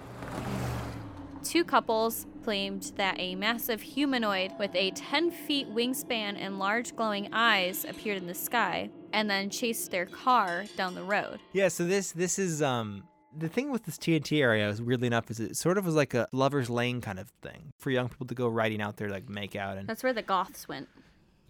[1.43, 7.29] two couples claimed that a massive humanoid with a 10 feet wingspan and large glowing
[7.33, 11.41] eyes appeared in the sky and then chased their car down the road.
[11.53, 13.03] Yeah, so this this is um
[13.37, 16.15] the thing with this TNT area is weirdly enough is it sort of was like
[16.15, 19.29] a lovers lane kind of thing for young people to go riding out there like
[19.29, 20.89] make out and That's where the goths went.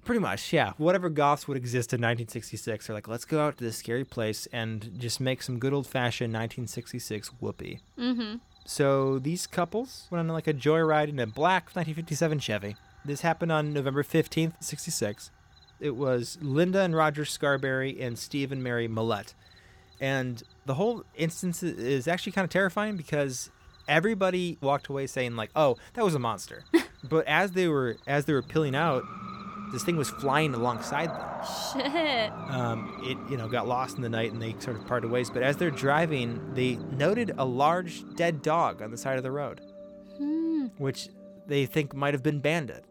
[0.07, 3.65] pretty much yeah whatever goths would exist in 1966 are like let's go out to
[3.65, 7.81] this scary place and just make some good old fashioned 1966 whoopee.
[7.99, 8.37] Mm-hmm.
[8.67, 12.77] So these couples went on like a joyride in a black 1957 Chevy.
[13.05, 15.31] This happened on November 15th, 66.
[15.79, 19.35] It was Linda and Roger Scarberry and Steve and Mary Mallette.
[20.01, 23.51] And the whole instance is actually kind of terrifying because
[23.87, 26.65] everybody walked away saying like, "Oh, that was a monster."
[27.05, 29.05] but as they were as they were peeling out,
[29.77, 31.29] this thing was flying alongside them
[31.73, 32.33] Shit.
[32.51, 35.29] um, it you know got lost in the night and they sort of parted ways.
[35.31, 39.31] But as they're driving, they noted a large dead dog on the side of the
[39.31, 39.61] road,
[40.19, 40.67] Hmm.
[40.79, 41.09] which
[41.47, 42.85] they think might have been Bandit.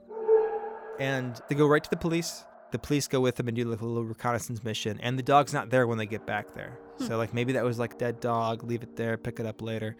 [0.99, 2.45] And they go right to the police.
[2.71, 5.53] The police go with them and do like a little reconnaissance mission, and the dog's
[5.53, 6.77] not there when they get back there.
[6.99, 8.63] So like maybe that was like dead dog.
[8.63, 9.95] Leave it there, pick it up later.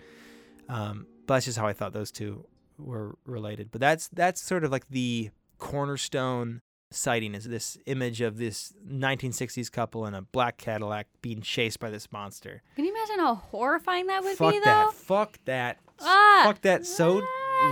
[0.69, 2.45] Um, but that's just how I thought those two
[2.77, 3.71] were related.
[3.71, 6.61] But that's that's sort of like the cornerstone
[6.95, 11.89] sighting is this image of this 1960s couple in a black Cadillac being chased by
[11.89, 12.61] this monster.
[12.75, 14.85] Can you imagine how horrifying that would Fuck be, that.
[14.85, 14.91] though?
[14.91, 15.79] Fuck that.
[16.01, 17.21] Ah, Fuck that so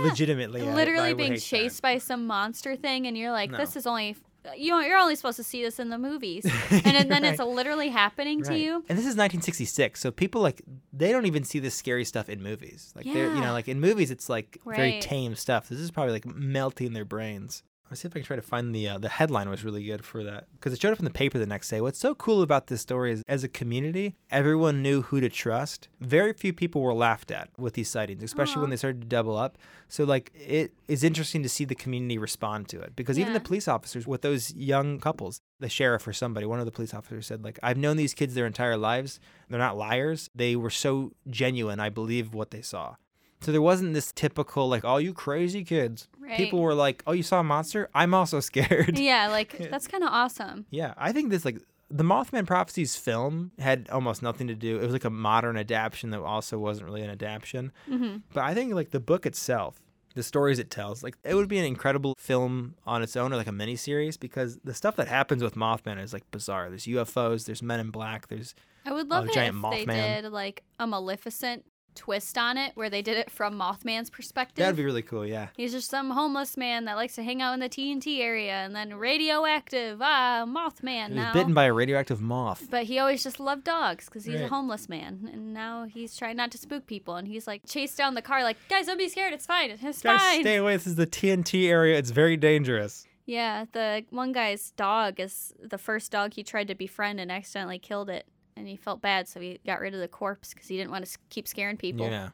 [0.02, 0.62] legitimately.
[0.62, 1.44] I- I literally being hate that.
[1.46, 3.58] chased by some monster thing, and you're like, No.
[3.58, 4.16] this is only.
[4.54, 7.40] You know, you're only supposed to see this in the movies, and then, then it's
[7.40, 8.84] literally happening to you.
[8.90, 10.60] And this is 1966, so people like
[10.92, 12.92] they don't even see this scary stuff in movies.
[12.94, 15.70] Like they're you know like in movies it's like very tame stuff.
[15.70, 17.62] This is probably like melting their brains.
[17.94, 20.04] Let's see if I can try to find the uh, the headline was really good
[20.04, 21.80] for that because it showed up in the paper the next day.
[21.80, 25.86] What's so cool about this story is as a community, everyone knew who to trust.
[26.00, 29.36] Very few people were laughed at with these sightings, especially when they started to double
[29.36, 29.58] up.
[29.86, 33.38] So like it is interesting to see the community respond to it because even the
[33.38, 37.28] police officers with those young couples, the sheriff or somebody, one of the police officers
[37.28, 39.20] said like I've known these kids their entire lives.
[39.48, 40.28] They're not liars.
[40.34, 41.78] They were so genuine.
[41.78, 42.96] I believe what they saw.
[43.44, 47.22] So there wasn't this typical like, "Oh, you crazy kids." People were like, "Oh, you
[47.22, 47.90] saw a monster?
[47.94, 50.66] I'm also scared." Yeah, like that's kind of awesome.
[50.70, 51.58] Yeah, I think this like
[51.90, 54.78] the Mothman Prophecies film had almost nothing to do.
[54.78, 57.72] It was like a modern adaptation that also wasn't really an adaptation.
[57.86, 59.80] hmm But I think like the book itself
[60.14, 61.02] the stories it tells.
[61.02, 64.16] Like it would be an incredible film on its own or like a mini series
[64.16, 66.68] because the stuff that happens with Mothman is like bizarre.
[66.68, 68.54] There's UFOs, there's Men in Black, there's
[68.86, 71.64] I would love a it if giant they did like a Maleficent
[71.94, 74.56] twist on it, where they did it from Mothman's perspective.
[74.62, 75.26] that'd be really cool.
[75.26, 75.48] Yeah.
[75.56, 78.74] He's just some homeless man that likes to hang out in the TNT area, and
[78.74, 79.98] then radioactive.
[80.02, 81.32] Ah, Mothman He was now.
[81.32, 82.68] bitten by a radioactive moth.
[82.70, 86.36] but he always just loved dogs because he's a homeless man, and now he's trying
[86.36, 89.08] not to spook people, and he's like chased down the car, like guys, don't be
[89.08, 90.40] scared, it's fine, it's Guys, fine.
[90.42, 90.76] stay away.
[90.76, 91.96] This is the TNT area.
[91.98, 93.06] It's very dangerous.
[93.26, 97.78] Yeah, the one guy's dog is the first dog he tried to befriend and accidentally
[97.78, 98.26] killed it,
[98.56, 101.04] and he felt bad, so he got rid of the corpse because he didn't want
[101.06, 102.06] to keep scaring people.
[102.06, 102.30] Yeah.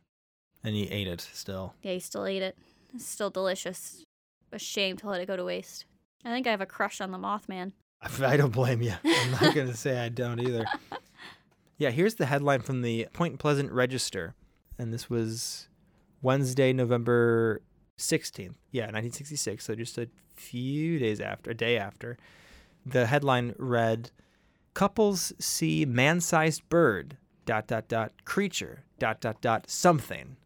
[0.63, 1.75] And he ate it still.
[1.83, 2.59] Yeah, he still ate it.
[2.95, 4.05] It's still delicious.
[4.53, 5.87] A shame to let it go to waste.
[6.25, 7.73] I think I have a crush on the Mothman.
[8.21, 8.95] I don't blame you.
[9.05, 10.65] I'm not going to say I don't either.
[11.79, 14.35] Yeah, here's the headline from the Point Pleasant Register.
[14.79, 15.67] And this was
[16.21, 17.63] Wednesday, November
[17.99, 18.57] 16th.
[18.71, 19.65] Yeah, 1966.
[19.65, 20.07] So just a
[20.37, 22.19] few days after, a day after.
[22.85, 24.11] The headline read
[24.81, 30.37] Couples see man sized bird, dot, dot, dot, creature, dot, dot, dot, something.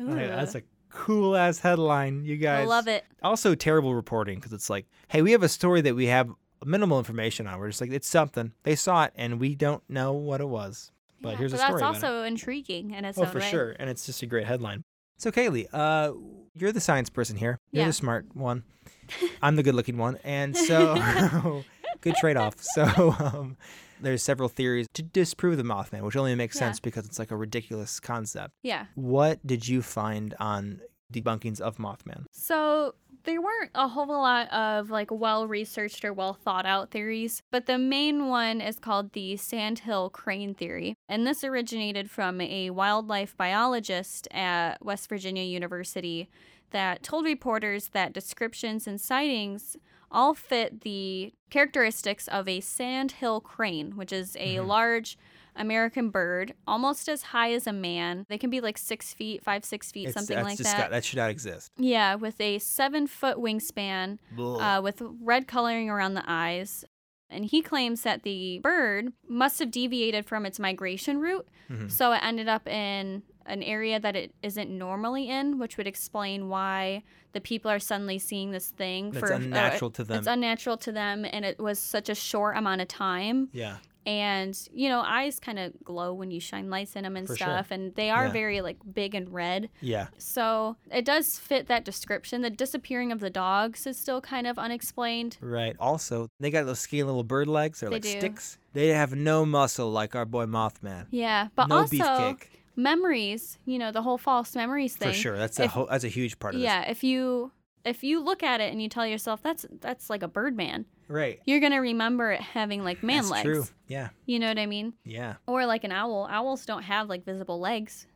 [0.00, 2.62] Okay, that's a cool ass headline, you guys.
[2.62, 3.04] I love it.
[3.22, 6.30] Also, terrible reporting because it's like, hey, we have a story that we have
[6.64, 7.58] minimal information on.
[7.58, 8.54] We're just like, it's something.
[8.62, 10.90] They saw it and we don't know what it was.
[11.20, 11.80] But Yeah, here's but a story.
[11.82, 13.50] that's also intriguing in its Oh, own for way.
[13.50, 13.76] sure.
[13.78, 14.84] And it's just a great headline.
[15.18, 16.14] So, Kaylee, uh,
[16.54, 17.58] you're the science person here.
[17.72, 17.88] You're Yeah.
[17.88, 18.64] the smart one.
[19.42, 20.16] I'm the good looking one.
[20.24, 20.94] And so,
[22.00, 22.54] good trade off.
[22.74, 22.84] So,
[23.18, 23.56] um,
[24.00, 26.60] there's several theories to disprove the Mothman, which only makes Yeah.
[26.68, 28.54] sense because it's like a ridiculous concept.
[28.62, 28.86] Yeah.
[28.94, 30.80] What did you find on
[31.12, 32.24] debunkings of Mothman?
[32.32, 32.94] So
[33.24, 37.66] there weren't a whole lot of like well researched or well thought out theories, but
[37.66, 40.94] the main one is called the Sandhill crane theory.
[41.06, 46.30] And this originated from a wildlife biologist at West Virginia University
[46.70, 49.76] that told reporters that descriptions and sightings
[50.10, 55.16] all fit the characteristics of a sandhill crane, which is a large
[55.56, 58.24] American bird, almost as high as a man.
[58.28, 60.90] They can be like six feet, five, six feet, It's- something like that.
[60.90, 61.70] That should not exist.
[61.76, 66.84] Yeah, with a seven foot wingspan, uh, with red coloring around the eyes.
[67.28, 71.86] And he claims that the bird must have deviated from its migration route, Mm-hmm.
[71.88, 76.48] so it ended up in an area that it isn't normally in, which would explain
[76.48, 79.10] why the people are suddenly seeing this thing.
[79.10, 80.18] That's for uh, unnatural to them.
[80.18, 83.76] It's unnatural to them, and it was such a short amount of time yeah.
[84.06, 87.36] and you know eyes kind of glow when you shine lights in them and For
[87.36, 87.46] sure.
[87.46, 88.32] stuff and they are Yeah.
[88.32, 90.06] very like big and red Yeah.
[90.16, 94.58] so it does fit that description the disappearing of the dogs is still kind of
[94.58, 95.76] unexplained Right.
[95.78, 97.80] Also, they got those skinny little bird legs.
[97.80, 98.18] They're They like do.
[98.18, 98.58] sticks.
[98.72, 101.06] They have no muscle like our boy Mothman.
[101.10, 102.42] yeah but no also beefcake.
[102.82, 105.36] Memories you know the whole false memories thing For sure.
[105.38, 106.64] That's a If- whole, that's a huge part of it.
[106.64, 107.52] yeah if you
[107.84, 110.86] if you look at it and you tell yourself that's that's like a bird man.
[111.08, 111.40] Right.
[111.44, 113.30] you're gonna remember it having like man legs.
[113.30, 113.76] that's legs true.
[113.88, 114.08] Yeah.
[114.26, 115.34] you know what i mean Yeah.
[115.46, 118.06] or like an owl owls don't have like visible legs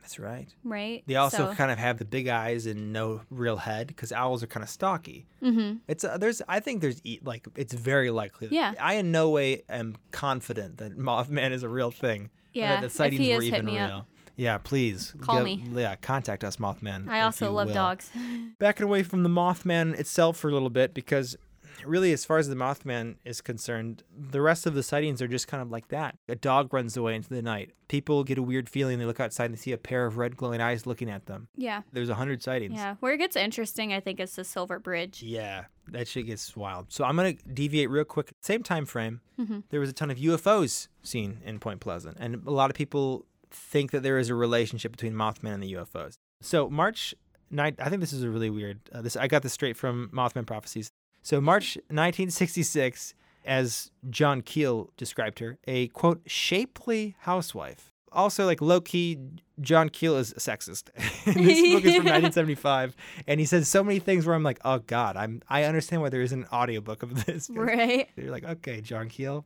[0.00, 0.48] That's right.
[0.64, 4.10] right They also So- kind of have the big eyes and no real head because
[4.10, 5.26] owls are kind of stocky.
[5.42, 5.80] Mhm.
[5.86, 8.46] It's uh, there's I think there's like it's very likely.
[8.48, 8.72] that- Yeah.
[8.80, 12.30] I in no way am confident that Mothman is a real thing.
[12.58, 13.84] Yeah, That the if sightings he were is, hit even me real.
[13.84, 14.06] up.
[14.36, 15.14] Yeah, please.
[15.20, 15.64] Call Give- me.
[15.74, 17.08] Yeah, contact us, Mothman.
[17.08, 17.74] I also love will.
[17.74, 18.10] dogs.
[18.58, 21.36] backing away from the Mothman itself for a little bit because
[21.84, 25.48] really as far as the Mothman is concerned, the rest of the sightings are just
[25.48, 26.16] kind of like that.
[26.28, 27.72] A dog runs away into the night.
[27.88, 28.98] People get a weird feeling.
[28.98, 31.48] They look outside and they see a pair of red glowing eyes looking at them.
[31.56, 31.82] yeah.
[31.92, 32.74] There's a hundred sightings.
[32.74, 32.96] Yeah.
[33.00, 35.22] Where it gets interesting, I think, is the Silver Bridge.
[35.22, 36.92] Yeah, that shit gets wild.
[36.92, 38.30] So I'm gonna deviate real quick.
[38.42, 39.20] Same time frame.
[39.40, 39.60] Mm-hmm.
[39.70, 43.24] There was a ton of UFOs seen in Point Pleasant, and a lot of people
[43.50, 46.14] think that there is a relationship between Mothman and the UFOs.
[46.42, 47.14] So March
[47.50, 48.80] 9, I think this is a really weird.
[48.92, 50.90] Uh, this I got this straight from Mothman Prophecies.
[51.28, 53.12] So March 1966,
[53.44, 57.92] as John Keel described her, a quote shapely housewife.
[58.10, 59.18] Also, like low key,
[59.60, 60.88] John Keel is a sexist.
[61.26, 64.78] this book is from 1975, and he says so many things where I'm like, oh
[64.78, 67.50] god, I'm I understand why there isn't an audiobook of this.
[67.54, 68.08] Right.
[68.16, 69.44] You're like, okay, John Keel.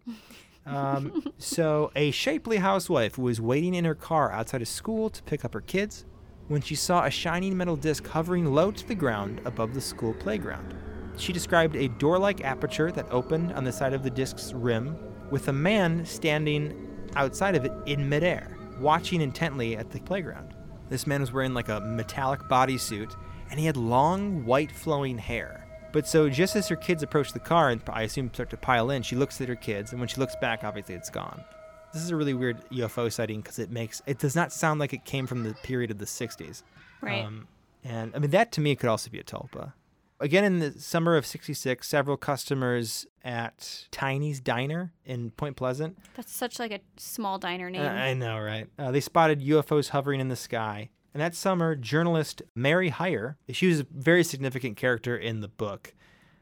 [0.64, 5.44] Um, so, a shapely housewife was waiting in her car outside of school to pick
[5.44, 6.04] up her kids
[6.46, 10.14] when she saw a shining metal disc hovering low to the ground above the school
[10.14, 10.76] playground.
[11.16, 14.96] She described a door like aperture that opened on the side of the disc's rim,
[15.30, 20.54] with a man standing outside of it in midair, watching intently at the playground.
[20.88, 23.14] This man was wearing like a metallic bodysuit,
[23.50, 25.66] and he had long, white flowing hair.
[25.92, 28.90] But so just as her kids approach the car and I assume start to pile
[28.90, 31.44] in, she looks at her kids, and when she looks back, obviously it's gone.
[31.92, 34.94] This is a really weird UFO sighting because it makes it does not sound like
[34.94, 36.62] it came from the period of the 60s.
[37.02, 37.24] Right.
[37.24, 37.46] Um,
[37.84, 39.74] And I mean, that to me could also be a tulpa.
[40.22, 45.98] Again, in the summer of 66, several customers at Tiny's Diner in Point Pleasant.
[46.14, 47.82] That's such like a small diner name.
[47.82, 48.68] Uh, I know, right?
[48.78, 50.90] Uh, they spotted UFOs hovering in the sky.
[51.12, 55.92] And that summer, journalist Mary Hyre, she was a very significant character in the book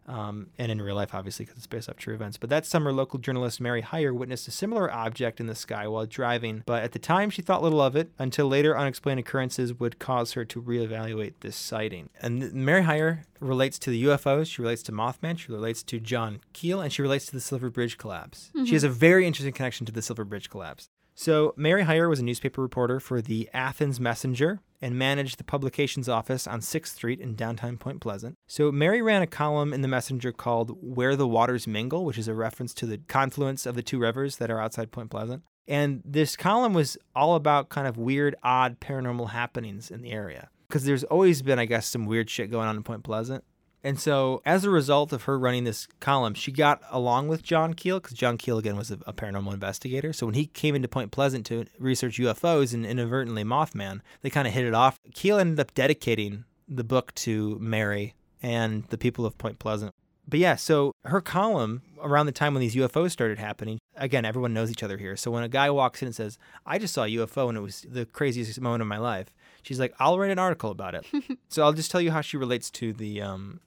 [0.06, 2.36] um, and in real life, obviously, because it's based off true events.
[2.36, 6.06] But that summer, local journalist Mary Hyre witnessed a similar object in the sky while
[6.06, 6.62] driving.
[6.66, 10.32] But at the time, she thought little of it until later unexplained occurrences would cause
[10.32, 12.08] her to reevaluate this sighting.
[12.20, 16.40] And Mary Hyre relates to the UFOs, she relates to Mothman, she relates to John
[16.52, 18.50] Keel, and she relates to the Silver Bridge collapse.
[18.66, 20.88] She has a very interesting connection to the Silver Bridge collapse.
[21.20, 26.08] So, Mary Hyre was a newspaper reporter for the Athens Messenger and managed the publications
[26.08, 28.38] office on 6th Street in downtown Point Pleasant.
[28.46, 32.26] So, Mary ran a column in the Messenger called Where the Waters Mingle, which is
[32.26, 35.42] a reference to the confluence of the two rivers that are outside Point Pleasant.
[35.68, 40.48] And this column was all about kind of weird, odd paranormal happenings in the area.
[40.70, 43.44] Because there's always been, I guess, some weird shit going on in Point Pleasant.
[43.82, 47.72] And so, as a result of her running this column, she got along with John
[47.72, 50.12] Keel because John Keel, again, was a, a, paranormal investigator.
[50.12, 54.46] So, when he came into Point Pleasant to research UFOs and inadvertently Mothman, they kind
[54.46, 54.98] of hit it off.
[55.14, 59.94] Keel ended up dedicating the book to Mary and the people of Point Pleasant.
[60.28, 64.54] But yeah, so her column around the time when these UFOs started happening, again, everyone
[64.54, 65.16] knows each other here.
[65.16, 67.62] So, when a guy walks in and says, I just saw a UFO and it
[67.62, 71.06] was the craziest moment of my life, she's like, I'll write an article about it.
[71.48, 73.22] so, I'll just tell you how she relates to the.
[73.22, 73.60] Um,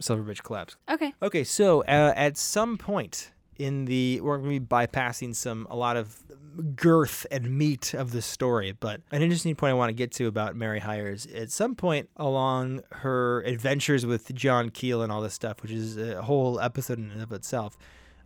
[0.00, 0.76] Silver Bridge collapse.
[0.90, 1.12] Okay.
[1.22, 5.76] Okay, so uh, at some point in the we're going to be bypassing some a
[5.76, 6.16] lot of
[6.74, 10.26] girth and meat of the story, but an interesting point I want to get to
[10.26, 15.34] about Mary Hyre's at some point along her adventures with John Keel and all this
[15.34, 17.76] stuff, which is a whole episode in and of itself.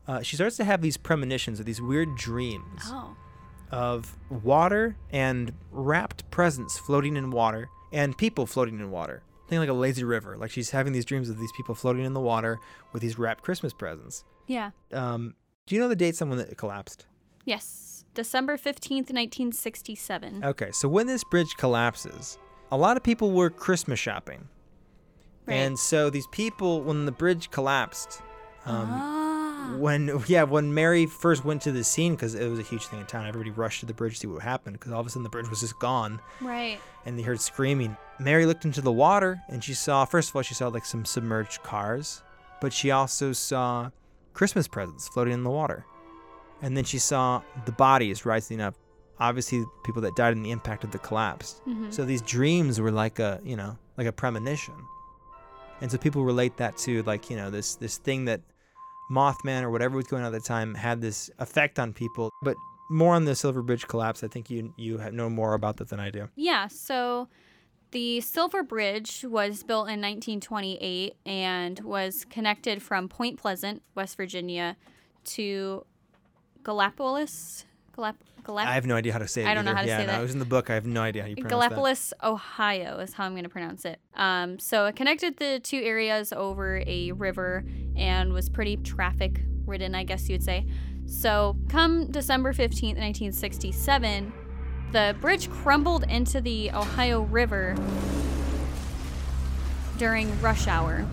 [0.06, 3.16] Uh, she starts to have these premonitions or these weird dreams Oh.
[3.70, 9.22] of water and wrapped presents floating in water and people floating in water.
[9.48, 10.36] Think like a lazy river.
[10.36, 12.58] Like she's having these dreams of these people floating in the water
[12.92, 14.24] with these wrapped Christmas presents.
[14.46, 14.70] Yeah.
[14.92, 15.34] Um,
[15.66, 17.06] do you know the date someone that collapsed?
[17.44, 18.04] Yes.
[18.14, 20.44] December 15th, 1967.
[20.44, 22.38] Okay, so when this bridge collapses,
[22.70, 24.48] a lot of people were Christmas shopping.
[25.46, 25.54] Right.
[25.56, 28.22] And so these people, when the bridge collapsed,
[28.66, 29.23] um, ah.
[29.78, 33.00] When yeah, when Mary first went to the scene, because it was a huge thing
[33.00, 35.10] in town, everybody rushed to the bridge to see what happened, because all of a
[35.10, 36.78] sudden the bridge was just gone, Right.
[37.06, 37.96] and they heard screaming.
[38.18, 41.04] Mary looked into the water, and she saw, first of all, she saw like some
[41.04, 42.22] submerged cars,
[42.60, 43.90] but she also saw
[44.32, 45.84] Christmas presents floating in the water,
[46.62, 48.74] and then she saw the bodies rising up.
[49.20, 51.60] Obviously, people that died in the impact of the collapse.
[51.68, 51.92] Mhm.
[51.92, 54.74] So these dreams were like a, you know, like a premonition.
[55.80, 58.40] And so people relate that to like, you know, this this thing that
[59.10, 62.30] Mothman or whatever was going on at the time had this effect on people.
[62.42, 62.56] But
[62.90, 66.00] more on the Silver Bridge collapse, I think you you know more about that than
[66.00, 66.28] I do.
[66.36, 67.28] Yeah, so
[67.90, 74.76] the Silver Bridge was built in 1928 and was connected from Point Pleasant, West Virginia,
[75.24, 75.86] to
[76.62, 77.64] Gallipolis.
[77.96, 79.46] Galap- Galap- I have no idea how to say it.
[79.46, 80.18] I don't know how to yeah, say no, that.
[80.18, 80.68] It was in the book.
[80.68, 81.72] I have no idea how you pronounce that.
[81.72, 84.00] Gallipolis, Ohio is how I'm going to pronounce it.
[84.14, 87.64] Um, so it connected the two areas over a river
[87.96, 90.66] and was pretty traffic ridden, I guess you'd say.
[91.06, 94.32] So come December 15th, 1967,
[94.92, 97.74] the bridge crumbled into the Ohio River
[99.98, 101.06] during rush hour.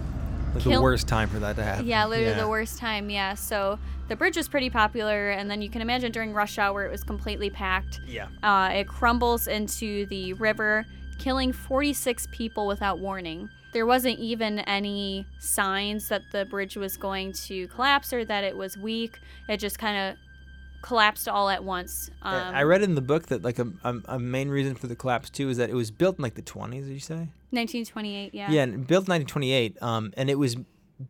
[0.54, 1.88] Like the worst time for that to happen.
[1.88, 2.42] Yeah, literally Yeah.
[2.42, 3.10] the worst time.
[3.10, 3.36] Yeah.
[3.36, 3.80] So
[4.12, 7.02] the bridge was pretty popular, and then you can imagine during rush hour it was
[7.02, 8.02] completely packed.
[8.06, 8.28] Yeah.
[8.44, 10.86] Uh, it crumbles into the river,
[11.18, 13.50] killing 46 people without warning.
[13.72, 18.58] There wasn't even any signs that the bridge was going to collapse or that it
[18.58, 19.18] was weak.
[19.48, 20.18] It just kind of
[20.82, 22.10] collapsed all at once.
[22.22, 24.96] Um, I read in the book that like a, a, a main reason for the
[24.98, 26.82] collapse too is that it was built in like the 20s.
[26.82, 27.30] Did you say?
[27.52, 28.34] 1928.
[28.34, 28.52] Yeah.
[28.52, 29.82] Yeah, built in 1928.
[29.82, 30.58] Um, and it was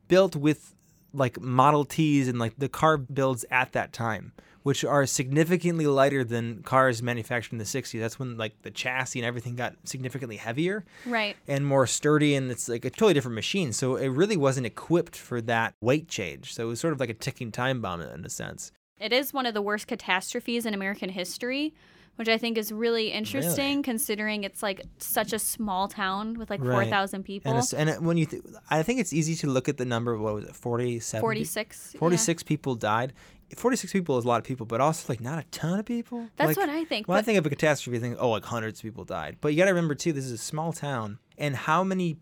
[0.08, 0.76] built with
[1.14, 4.32] like Model Ts and like the car builds at that time,
[4.64, 8.00] which are significantly lighter than cars manufactured in the 60s.
[8.00, 11.36] That's when like the chassis and everything got significantly heavier Right.
[11.48, 13.74] and more sturdy, and it's like a totally different machine.
[13.74, 16.54] So it really wasn't equipped for that weight change.
[16.54, 18.72] So it was sort of like a ticking time bomb in a sense.
[19.00, 21.74] It is one of the worst catastrophes in American history,
[22.22, 26.62] which I think is really interesting considering it's like such a small town with like
[26.62, 26.84] Right.
[26.84, 27.52] 4,000 people.
[27.52, 30.14] And, and when you, th- I think it's easy to look at the number.
[30.14, 30.56] Of what was it?
[30.56, 31.20] 47.
[31.20, 32.44] 46.
[32.44, 32.48] yeah.
[32.48, 33.14] people died.
[33.58, 36.28] 46 people is a lot of people, but also like not a ton of people.
[36.38, 37.08] That's Like, what I think.
[37.08, 39.38] When I think of a catastrophe, I think, oh, like hundreds of people died.
[39.42, 42.18] But you got to remember too, this is a small town, and how many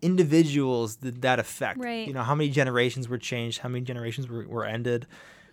[0.00, 1.78] individuals did that affect?
[1.78, 2.08] Right.
[2.08, 3.58] You know, how many generations were changed?
[3.58, 5.06] How many generations were, were ended?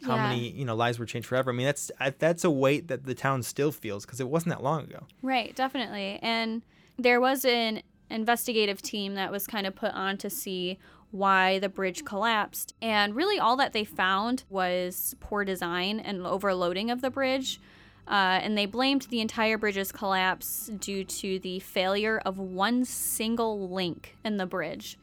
[0.04, 0.30] How Yeah.
[0.30, 1.52] many you know lives were changed forever?
[1.52, 4.64] I mean, that's that's a weight that the town still feels because it wasn't that
[4.64, 5.04] long ago.
[5.22, 6.20] Right, definitely.
[6.22, 6.62] And
[6.98, 10.78] there was an investigative team that was kind of put on to see
[11.12, 12.74] why the bridge collapsed.
[12.82, 17.60] And really, all that they found was poor design and overloading of the bridge.
[18.08, 23.70] Uh, and they blamed the entire bridge's collapse due to the failure of one single
[23.70, 24.98] link in the bridge.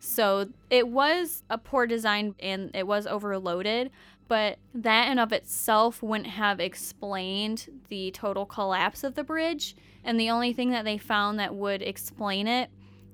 [0.00, 3.90] So it was a poor design and it was overloaded,
[4.32, 9.76] but that in of itself wouldn't have explained the total collapse of the bridge.
[10.04, 12.70] And the only thing that they found that would explain it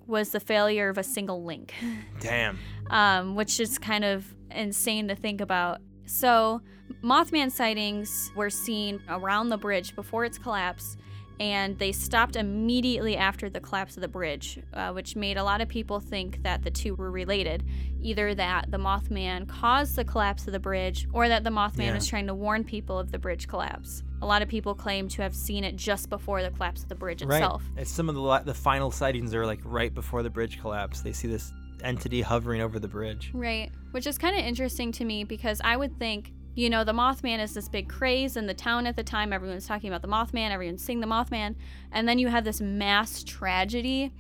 [0.07, 1.75] was the failure of a single link,
[2.21, 2.57] Damn.
[2.91, 5.81] um, which is kind of insane to think about.
[6.07, 6.63] So,
[7.03, 10.97] Mothman sightings were seen around the bridge before its collapse,
[11.41, 15.61] and they stopped immediately after the collapse of the bridge, uh, which made a lot
[15.61, 17.65] of people think that the two were related.
[18.01, 21.95] Either that the Mothman caused the collapse of the bridge, or that the Mothman Yeah.
[21.95, 24.03] was trying to warn people of the bridge collapse.
[24.23, 26.95] A lot of people claim to have seen it just before the collapse of the
[26.95, 27.63] bridge itself.
[27.75, 27.83] Right.
[27.83, 31.01] It's some of the the final sightings are like right before the bridge collapse.
[31.01, 33.31] They see this entity hovering over the bridge.
[33.33, 33.71] Right.
[33.93, 37.39] Which is kind of interesting to me because I would think, you know, the Mothman
[37.39, 39.33] is this big craze in the town at the time.
[39.33, 41.55] Everyone's talking about the Mothman, everyone's seeing the Mothman.
[41.93, 44.13] And then you have this mass tragedy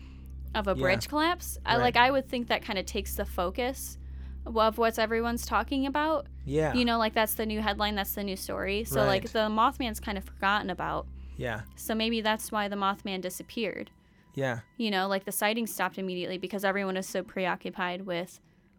[0.54, 0.82] of a Yeah.
[0.82, 1.58] bridge collapse.
[1.66, 3.98] I, like, I would think that kind of takes the focus
[4.46, 6.28] of what's everyone's talking about.
[6.44, 6.74] Yeah.
[6.74, 8.84] You know, like that's the new headline, that's the new story.
[8.84, 11.08] So, like, the Mothman's kind of forgotten about.
[11.36, 11.62] Yeah.
[11.74, 13.90] So maybe that's why the Mothman disappeared.
[14.34, 14.60] Yeah.
[14.76, 18.38] You know, like the sightings stopped immediately because everyone was so preoccupied with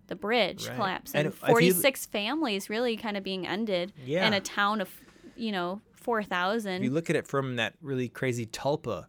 [0.10, 0.76] the bridge Right.
[0.76, 4.28] collapse And and, if you- 46 families really kind of being ended Yeah.
[4.28, 4.90] in a town of,
[5.38, 6.84] you know, 4,000.
[6.84, 9.06] You look at it from that really crazy tulpa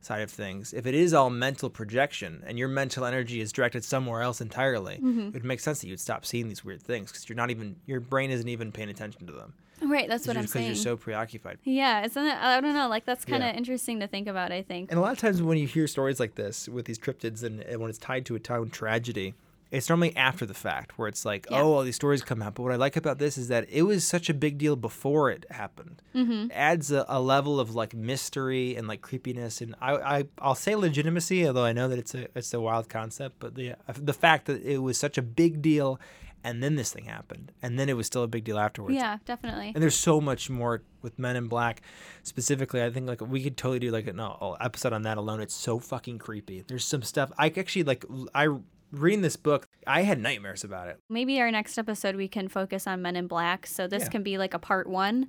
[0.00, 3.84] side of things, if it is all mental projection and your mental energy is directed
[3.84, 5.28] somewhere else entirely, Mhm.
[5.28, 7.76] it would make sense that you'd stop seeing these weird things because you're not even
[7.86, 9.52] your brain isn't even paying attention to them.
[9.82, 10.68] right, that's what I'm saying.
[10.68, 11.58] Because you're so preoccupied.
[11.64, 12.34] yeah, isn't it?
[12.36, 12.88] I don't know.
[12.88, 13.56] Like that's kind of Yeah.
[13.56, 14.52] interesting to think about.
[14.52, 14.90] I think.
[14.90, 17.60] And a lot of times when you hear stories like this with these cryptids and,
[17.62, 19.34] and when it's tied to a town tragedy,
[19.70, 21.60] it's normally after the fact where it's like, Yeah.
[21.62, 22.54] oh, all these stories come out.
[22.56, 25.30] But what I like about this is that it was such a big deal before
[25.30, 26.02] it happened.
[26.14, 26.46] Mhm.
[26.46, 30.54] It adds a, a level of like mystery and like creepiness, and I, I I'll
[30.56, 33.36] say legitimacy, although I know that it's a it's a wild concept.
[33.38, 36.00] But the the fact that it was such a big deal,
[36.42, 38.94] and then this thing happened, and then it was still a big deal afterwards.
[38.96, 39.70] Yeah, definitely.
[39.74, 41.80] And there's so much more with Men in Black,
[42.22, 42.82] specifically.
[42.82, 45.40] I think like we could totally do like an uh, episode on that alone.
[45.40, 46.64] It's so fucking creepy.
[46.66, 48.04] There's some stuff I actually like.
[48.34, 48.48] I
[48.92, 50.98] reading this book, I had nightmares about it.
[51.08, 53.66] Maybe our next episode we can focus on Men in Black.
[53.66, 54.08] So this Yeah.
[54.10, 55.28] can be like a part one,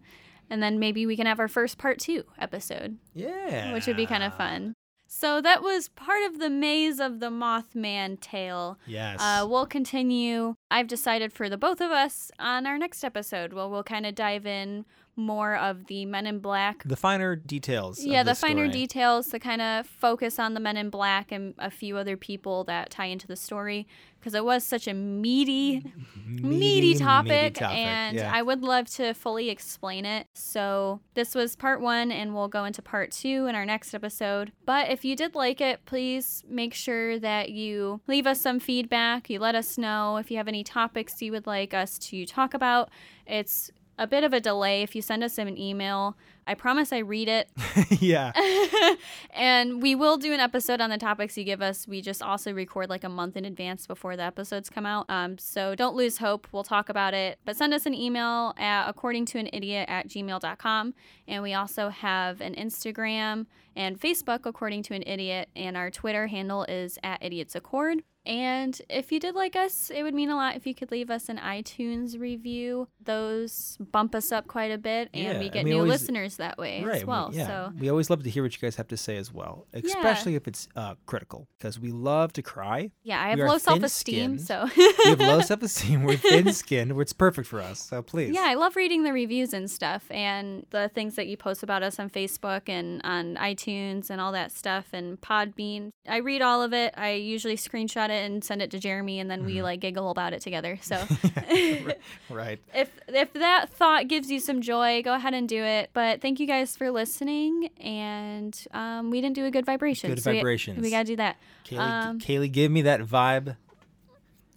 [0.49, 2.97] and then maybe we can have our first part two episode.
[3.14, 4.74] Yeah, which would be kind of fun.
[5.14, 8.80] So that was part of the maze of the Mothman tale.
[8.88, 9.20] Yes.
[9.22, 10.55] Uh, we'll continue.
[10.72, 14.16] I've decided for the both of us on our next episode, well, we'll kind of
[14.16, 14.86] dive in
[15.16, 16.84] more of the Men in Black.
[16.86, 18.03] the finer details.
[18.03, 18.70] Yeah, the finer story.
[18.70, 22.64] details to kind of focus on the Men in Black and a few other people
[22.66, 23.88] that tie into the story
[24.20, 25.84] because it was such a meaty,
[26.26, 28.32] meaty, topic, topic, and yeah.
[28.34, 30.28] I would love to fully explain it.
[30.34, 34.51] So this was part one, and we'll go into part two in our next episode.
[34.66, 39.30] But if you did like it, please make sure that you leave us some feedback.
[39.30, 42.53] You let us know if you have any topics you would like us to talk
[42.53, 42.89] about.
[43.26, 43.72] It's
[44.02, 46.18] a bit of a delay if you send us an email.
[46.48, 47.50] I promise I read it.
[48.02, 48.32] yeah.
[49.34, 51.88] and we will do an episode on the topics you give us.
[51.88, 55.06] We just also record like a month in advance before the episodes come out.
[55.10, 56.48] Um, so don't lose hope.
[56.52, 57.39] We'll talk about it.
[57.46, 60.94] But send us an email at according to an idiot at gmail.com.
[61.28, 65.50] And we also have an Instagram and Facebook, according to an idiot.
[65.56, 68.00] And our Twitter handle is at idiots accord.
[68.24, 71.10] And if you did like us, it would mean a lot if you could leave
[71.10, 72.88] us an iTunes review.
[73.04, 76.57] Those bump us up quite a bit, and Yeah, we get new always- listeners that
[76.57, 76.97] way Right.
[76.97, 77.29] as well.
[77.32, 77.47] we, yeah.
[77.47, 80.36] So we always love to hear what you guys have to say as well, especially
[80.36, 82.91] if it's uh, critical, because we love to cry.
[83.03, 86.03] Yeah, I have low self esteem, so we have low self-esteem.
[86.03, 86.91] We're thin-skinned.
[87.01, 87.79] It's perfect for us.
[87.82, 88.34] So please.
[88.34, 91.84] yeah, I love reading the reviews and stuff and the things that you post about
[91.84, 95.89] us on Facebook and on iTunes and all that stuff and Podbean.
[96.07, 96.93] I read all of it.
[96.97, 99.47] I usually screenshot it and send it to Jeremy, and then Mm-hmm.
[99.47, 100.77] we like giggle about it together.
[100.82, 101.01] So
[102.29, 102.59] right.
[102.73, 105.89] if if that thought gives you some joy, go ahead and do it.
[105.93, 110.09] But thank you guys for listening, and um, we didn't do a good vibration.
[110.11, 110.82] Good so we- vibrations.
[110.82, 111.38] We, gotta do that.
[111.65, 113.57] Kaylee, Um, Kaylee, give me that vibe.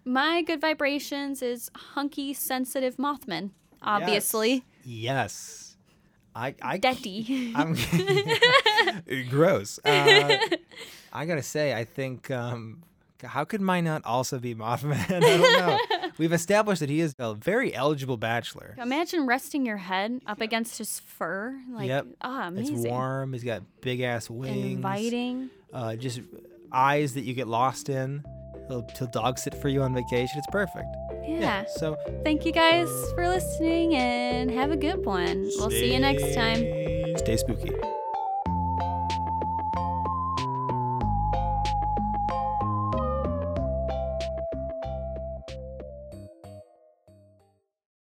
[0.05, 3.51] my good vibrations is hunky, sensitive Mothman.
[3.83, 4.65] Obviously.
[4.85, 5.77] Yes.
[6.35, 7.53] I I Daddy.
[7.57, 7.75] I'm
[9.31, 9.79] gross.
[9.85, 10.37] Uh,
[11.13, 12.83] I gotta say, I think um,
[13.23, 15.11] how could mine not also be Mothman?
[15.11, 15.41] I don't
[16.03, 16.04] know.
[16.19, 18.75] We've established that he is a very eligible bachelor.
[18.81, 21.59] Imagine resting your head up against his fur.
[21.71, 22.07] Like, yep.
[22.21, 23.33] ah, It's warm.
[23.33, 24.77] He's got big ass wings.
[24.77, 25.51] Inviting.
[25.73, 26.21] Uh, just
[26.73, 28.23] eyes that you get lost in.
[28.69, 30.39] He'll, he'll dog sit for you on vacation.
[30.39, 30.89] It's perfect.
[31.27, 31.65] Yeah.
[31.77, 35.43] So Thank you guys for listening and have a good one.
[35.57, 36.59] We'll see you next time.
[37.19, 37.71] stay spooky.